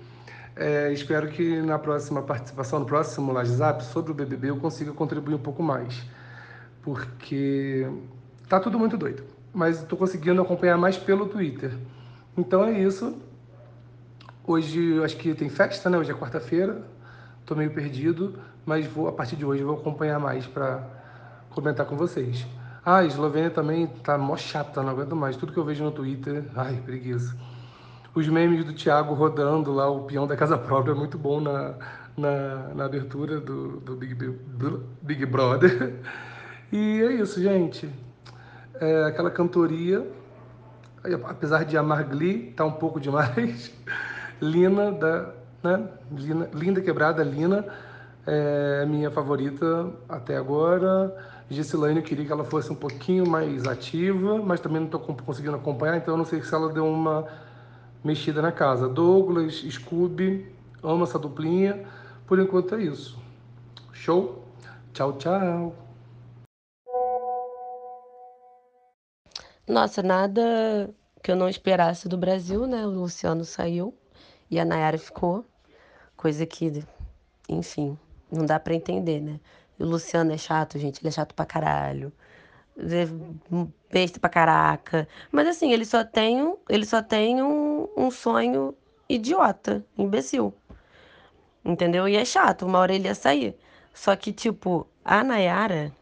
É, 0.60 0.92
espero 0.92 1.26
que 1.28 1.62
na 1.62 1.78
próxima 1.78 2.20
participação, 2.20 2.80
no 2.80 2.84
próximo 2.84 3.32
WhatsApp 3.32 3.82
sobre 3.82 4.12
o 4.12 4.14
BBB, 4.14 4.50
eu 4.50 4.58
consiga 4.58 4.92
contribuir 4.92 5.34
um 5.34 5.38
pouco 5.38 5.62
mais. 5.62 6.04
Porque 6.82 7.90
tá 8.46 8.60
tudo 8.60 8.78
muito 8.78 8.98
doido. 8.98 9.24
Mas 9.54 9.80
estou 9.80 9.98
conseguindo 9.98 10.42
acompanhar 10.42 10.76
mais 10.76 10.98
pelo 10.98 11.26
Twitter. 11.30 11.72
Então 12.36 12.62
é 12.62 12.78
isso. 12.78 13.16
Hoje 14.46 15.02
acho 15.02 15.16
que 15.16 15.32
tem 15.34 15.48
festa, 15.48 15.88
né? 15.88 15.96
Hoje 15.96 16.10
é 16.10 16.14
quarta-feira. 16.14 16.86
Tô 17.46 17.54
meio 17.54 17.72
perdido, 17.72 18.38
mas 18.66 18.86
vou 18.86 19.08
a 19.08 19.12
partir 19.12 19.36
de 19.36 19.46
hoje 19.46 19.64
vou 19.64 19.78
acompanhar 19.78 20.20
mais 20.20 20.46
para 20.46 20.86
comentar 21.48 21.86
com 21.86 21.96
vocês. 21.96 22.46
Ah, 22.84 22.98
a 22.98 23.04
Eslovênia 23.06 23.50
também 23.50 23.86
tá 23.86 24.18
mó 24.18 24.36
chata, 24.36 24.82
não 24.82 24.90
aguento 24.90 25.16
mais. 25.16 25.38
Tudo 25.38 25.54
que 25.54 25.58
eu 25.58 25.64
vejo 25.64 25.82
no 25.82 25.90
Twitter, 25.90 26.44
ai, 26.54 26.82
preguiça. 26.84 27.34
Os 28.14 28.26
memes 28.26 28.64
do 28.64 28.72
Thiago 28.72 29.14
rodando 29.14 29.72
lá, 29.72 29.88
o 29.88 30.00
peão 30.04 30.26
da 30.26 30.36
casa 30.36 30.58
própria, 30.58 30.92
é 30.92 30.94
muito 30.94 31.16
bom 31.16 31.40
na, 31.40 31.74
na, 32.16 32.74
na 32.74 32.84
abertura 32.84 33.40
do, 33.40 33.78
do, 33.80 33.94
Big, 33.94 34.14
do 34.14 34.84
Big 35.02 35.24
Brother. 35.26 35.94
E 36.72 37.02
é 37.02 37.14
isso, 37.14 37.42
gente. 37.42 37.90
É 38.80 39.02
aquela 39.02 39.28
cantoria, 39.28 40.06
apesar 41.24 41.64
de 41.64 41.76
amar 41.76 42.04
Glee, 42.04 42.52
tá 42.52 42.64
um 42.64 42.70
pouco 42.70 43.00
demais. 43.00 43.72
Lina, 44.40 44.92
da, 44.92 45.30
né? 45.64 45.88
Lina, 46.12 46.48
Linda 46.54 46.80
Quebrada, 46.80 47.24
Lina, 47.24 47.66
é 48.24 48.86
minha 48.86 49.10
favorita 49.10 49.90
até 50.08 50.36
agora. 50.36 51.12
Gessilane, 51.50 51.96
eu 51.96 52.04
queria 52.04 52.24
que 52.24 52.30
ela 52.30 52.44
fosse 52.44 52.70
um 52.70 52.76
pouquinho 52.76 53.28
mais 53.28 53.66
ativa, 53.66 54.38
mas 54.38 54.60
também 54.60 54.78
não 54.78 54.86
estou 54.86 55.00
conseguindo 55.00 55.56
acompanhar, 55.56 55.96
então 55.96 56.14
eu 56.14 56.18
não 56.18 56.24
sei 56.24 56.40
se 56.40 56.54
ela 56.54 56.72
deu 56.72 56.86
uma 56.86 57.26
mexida 58.04 58.42
na 58.42 58.52
casa. 58.52 58.88
Douglas, 58.88 59.54
Scooby, 59.56 60.52
amo 60.82 61.04
essa 61.04 61.18
duplinha. 61.18 61.86
Por 62.26 62.38
enquanto 62.38 62.74
é 62.74 62.82
isso. 62.82 63.18
Show? 63.92 64.44
Tchau, 64.92 65.18
tchau. 65.18 65.74
Nossa, 69.66 70.02
nada 70.02 70.92
que 71.22 71.30
eu 71.30 71.36
não 71.36 71.48
esperasse 71.48 72.08
do 72.08 72.18
Brasil, 72.18 72.66
né? 72.66 72.84
O 72.86 72.90
Luciano 72.90 73.44
saiu. 73.44 73.94
E 74.50 74.58
a 74.58 74.64
Nayara 74.64 74.98
ficou, 74.98 75.44
coisa 76.16 76.44
que, 76.44 76.84
enfim, 77.48 77.96
não 78.32 78.44
dá 78.44 78.58
para 78.58 78.74
entender, 78.74 79.20
né? 79.20 79.38
E 79.78 79.82
o 79.84 79.86
Luciano 79.86 80.32
é 80.32 80.36
chato, 80.36 80.76
gente, 80.76 81.00
ele 81.00 81.08
é 81.08 81.12
chato 81.12 81.34
pra 81.34 81.46
caralho. 81.46 82.12
Besta 83.90 84.20
pra 84.20 84.30
caraca. 84.30 85.08
Mas 85.30 85.48
assim, 85.48 85.72
ele 85.72 85.84
só 85.84 86.04
tem, 86.04 86.42
um, 86.42 86.56
ele 86.68 86.86
só 86.86 87.02
tem 87.02 87.42
um, 87.42 87.88
um 87.96 88.10
sonho 88.10 88.74
idiota, 89.08 89.84
imbecil. 89.98 90.54
Entendeu? 91.64 92.08
E 92.08 92.16
é 92.16 92.24
chato, 92.24 92.66
uma 92.66 92.78
hora 92.78 92.94
ele 92.94 93.08
ia 93.08 93.14
sair. 93.14 93.56
Só 93.92 94.14
que, 94.16 94.32
tipo, 94.32 94.86
a 95.04 95.22
Nayara, 95.22 95.92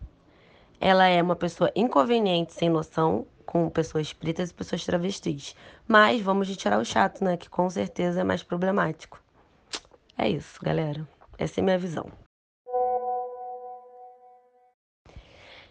ela 0.81 1.07
é 1.07 1.21
uma 1.23 1.35
pessoa 1.35 1.73
inconveniente, 1.75 2.53
sem 2.53 2.69
noção, 2.69 3.27
com 3.45 3.69
pessoas 3.71 4.13
pretas 4.13 4.51
e 4.51 4.55
pessoas 4.55 4.85
travestis. 4.85 5.57
Mas 5.87 6.21
vamos 6.21 6.55
tirar 6.57 6.79
o 6.79 6.85
chato, 6.85 7.25
né? 7.25 7.37
Que 7.37 7.49
com 7.49 7.69
certeza 7.71 8.21
é 8.21 8.25
mais 8.25 8.43
problemático. 8.43 9.21
É 10.17 10.29
isso, 10.29 10.61
galera. 10.63 11.09
Essa 11.39 11.61
é 11.61 11.63
a 11.63 11.65
minha 11.65 11.79
visão. 11.79 12.28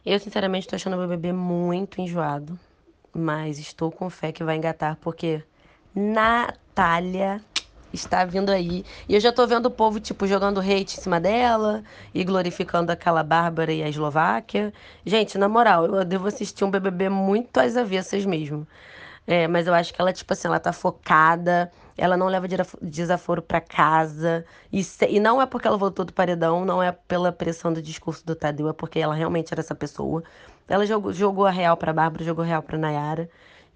Eu, 0.10 0.22
sinceramente, 0.22 0.66
estou 0.66 0.78
achando 0.78 0.96
o 0.96 1.00
BBB 1.02 1.34
muito 1.34 2.00
enjoado. 2.00 2.58
Mas 3.14 3.60
estou 3.60 3.92
com 3.92 4.10
fé 4.10 4.32
que 4.32 4.42
vai 4.42 4.56
engatar, 4.56 4.96
porque 5.02 5.44
Natália 5.94 7.42
está 7.92 8.24
vindo 8.24 8.50
aí. 8.50 8.86
E 9.10 9.16
eu 9.16 9.20
já 9.20 9.34
tô 9.34 9.46
vendo 9.46 9.66
o 9.66 9.72
povo, 9.72 10.00
tipo, 10.00 10.26
jogando 10.26 10.62
hate 10.62 10.98
em 10.98 11.02
cima 11.02 11.20
dela 11.20 11.84
e 12.14 12.24
glorificando 12.24 12.90
aquela 12.90 13.22
Bárbara 13.22 13.74
e 13.74 13.84
a 13.84 13.90
Eslováquia. 13.90 14.74
Gente, 15.06 15.38
na 15.38 15.50
moral, 15.50 15.86
eu 15.86 16.06
devo 16.06 16.30
assistir 16.30 16.64
um 16.64 16.72
BBB 16.72 17.10
muito 17.10 17.58
às 17.60 17.76
avessas 17.76 18.26
mesmo. 18.26 18.66
É, 19.28 19.46
mas 19.48 19.68
eu 19.68 19.74
acho 19.74 19.94
que 19.94 20.00
ela, 20.02 20.14
tipo 20.14 20.32
assim, 20.32 20.48
ela 20.48 20.60
tá 20.60 20.72
focada, 20.72 21.70
ela 21.98 22.16
não 22.16 22.28
leva 22.28 22.48
desaforo 22.82 23.42
para 23.42 23.60
casa. 23.60 24.46
E, 24.72 24.82
se, 24.84 25.06
e 25.06 25.20
não 25.20 25.42
é 25.42 25.46
porque 25.46 25.68
ela 25.68 25.78
voltou 25.78 26.06
do 26.06 26.14
paredão, 26.14 26.64
não 26.64 26.82
é 26.82 26.94
pela 26.94 27.32
pressão 27.32 27.74
do 27.74 27.82
discurso 27.82 28.26
do 28.26 28.36
Tadeu, 28.36 28.70
é 28.70 28.74
porque 28.74 29.00
ela 29.00 29.14
realmente 29.14 29.54
era 29.54 29.60
essa 29.60 29.76
pessoa. 29.76 30.24
Ela 30.68 30.86
jogou, 30.86 31.12
jogou 31.12 31.46
a 31.46 31.52
real 31.52 31.76
pra 31.76 31.92
Bárbara, 31.92 32.24
jogou 32.24 32.44
a 32.44 32.48
real 32.48 32.62
pra 32.64 32.78
Nayara. 32.78 33.30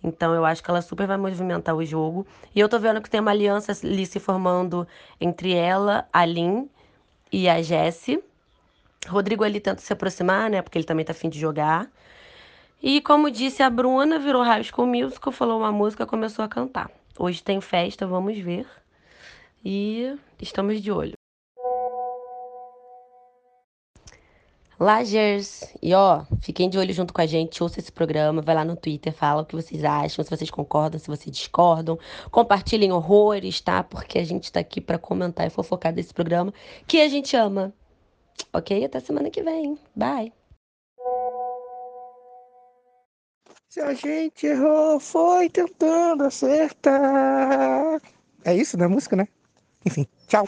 Então 0.04 0.34
eu 0.34 0.46
acho 0.46 0.64
que 0.64 0.70
ela 0.70 0.82
super 0.82 1.06
vai 1.06 1.18
movimentar 1.18 1.76
o 1.76 1.86
jogo. 1.86 2.26
E 2.56 2.60
eu 2.60 2.70
tô 2.70 2.80
vendo 2.80 3.02
que 3.02 3.10
tem 3.10 3.20
uma 3.20 3.32
aliança 3.32 3.74
ali 3.86 4.06
se 4.06 4.20
formando 4.20 4.88
entre 5.20 5.54
ela, 5.54 6.08
a 6.14 6.26
Lin 6.26 6.70
e 7.32 7.50
a 7.50 7.62
Jessie. 7.62 8.24
Rodrigo 9.08 9.44
ali 9.44 9.60
tenta 9.60 9.82
se 9.82 9.92
aproximar, 9.94 10.50
né? 10.50 10.62
Porque 10.62 10.78
ele 10.78 10.86
também 10.86 11.06
tá 11.06 11.12
afim 11.12 11.30
de 11.30 11.40
jogar. 11.40 11.88
E 12.82 13.00
como 13.02 13.30
disse 13.30 13.62
a 13.62 13.70
Bruna, 13.70 14.18
virou 14.18 14.42
High 14.42 14.64
School 14.64 14.88
Musical, 14.88 15.32
falou 15.32 15.60
uma 15.60 15.72
música, 15.72 16.06
começou 16.06 16.44
a 16.44 16.48
cantar. 16.48 16.90
Hoje 17.18 17.44
tem 17.44 17.62
festa, 17.62 18.08
vamos 18.08 18.38
ver. 18.40 18.66
E 19.64 20.18
estamos 20.42 20.82
de 20.82 20.92
olho. 20.92 21.14
Lagers. 24.80 25.76
E 25.80 25.94
ó, 25.94 26.26
fiquem 26.42 26.68
de 26.68 26.80
olho 26.80 26.92
junto 26.92 27.14
com 27.14 27.22
a 27.22 27.28
gente, 27.28 27.62
ouça 27.62 27.80
esse 27.80 27.92
programa, 27.92 28.42
vai 28.42 28.56
lá 28.56 28.66
no 28.66 28.76
Twitter, 28.76 29.14
fala 29.14 29.44
o 29.44 29.46
que 29.46 29.56
vocês 29.56 29.84
acham, 29.84 30.26
se 30.26 30.32
vocês 30.32 30.50
concordam, 30.50 31.00
se 31.00 31.06
vocês 31.06 31.36
discordam. 31.36 32.00
Compartilhem 32.32 32.92
horrores, 32.92 33.62
tá? 33.62 33.84
Porque 33.84 34.18
a 34.18 34.24
gente 34.24 34.52
tá 34.52 34.60
aqui 34.60 34.82
para 34.82 34.98
comentar 34.98 35.46
e 35.46 35.52
fofocar 35.52 35.94
desse 35.94 36.12
programa 36.12 36.52
que 36.88 37.00
a 37.00 37.08
gente 37.08 37.36
ama. 37.36 37.72
Ok? 38.52 38.84
Até 38.84 39.00
semana 39.00 39.30
que 39.30 39.44
vem. 39.44 39.78
Bye. 39.96 40.34
Se 43.72 43.80
a 43.80 43.94
gente 43.94 44.46
errou, 44.48 45.00
foi 45.00 45.50
tentando 45.50 46.26
acertar. 46.26 48.02
É 48.44 48.54
isso, 48.54 48.78
né? 48.78 48.86
Música, 48.86 49.16
né? 49.16 49.26
Enfim, 49.86 50.06
tchau. 50.28 50.46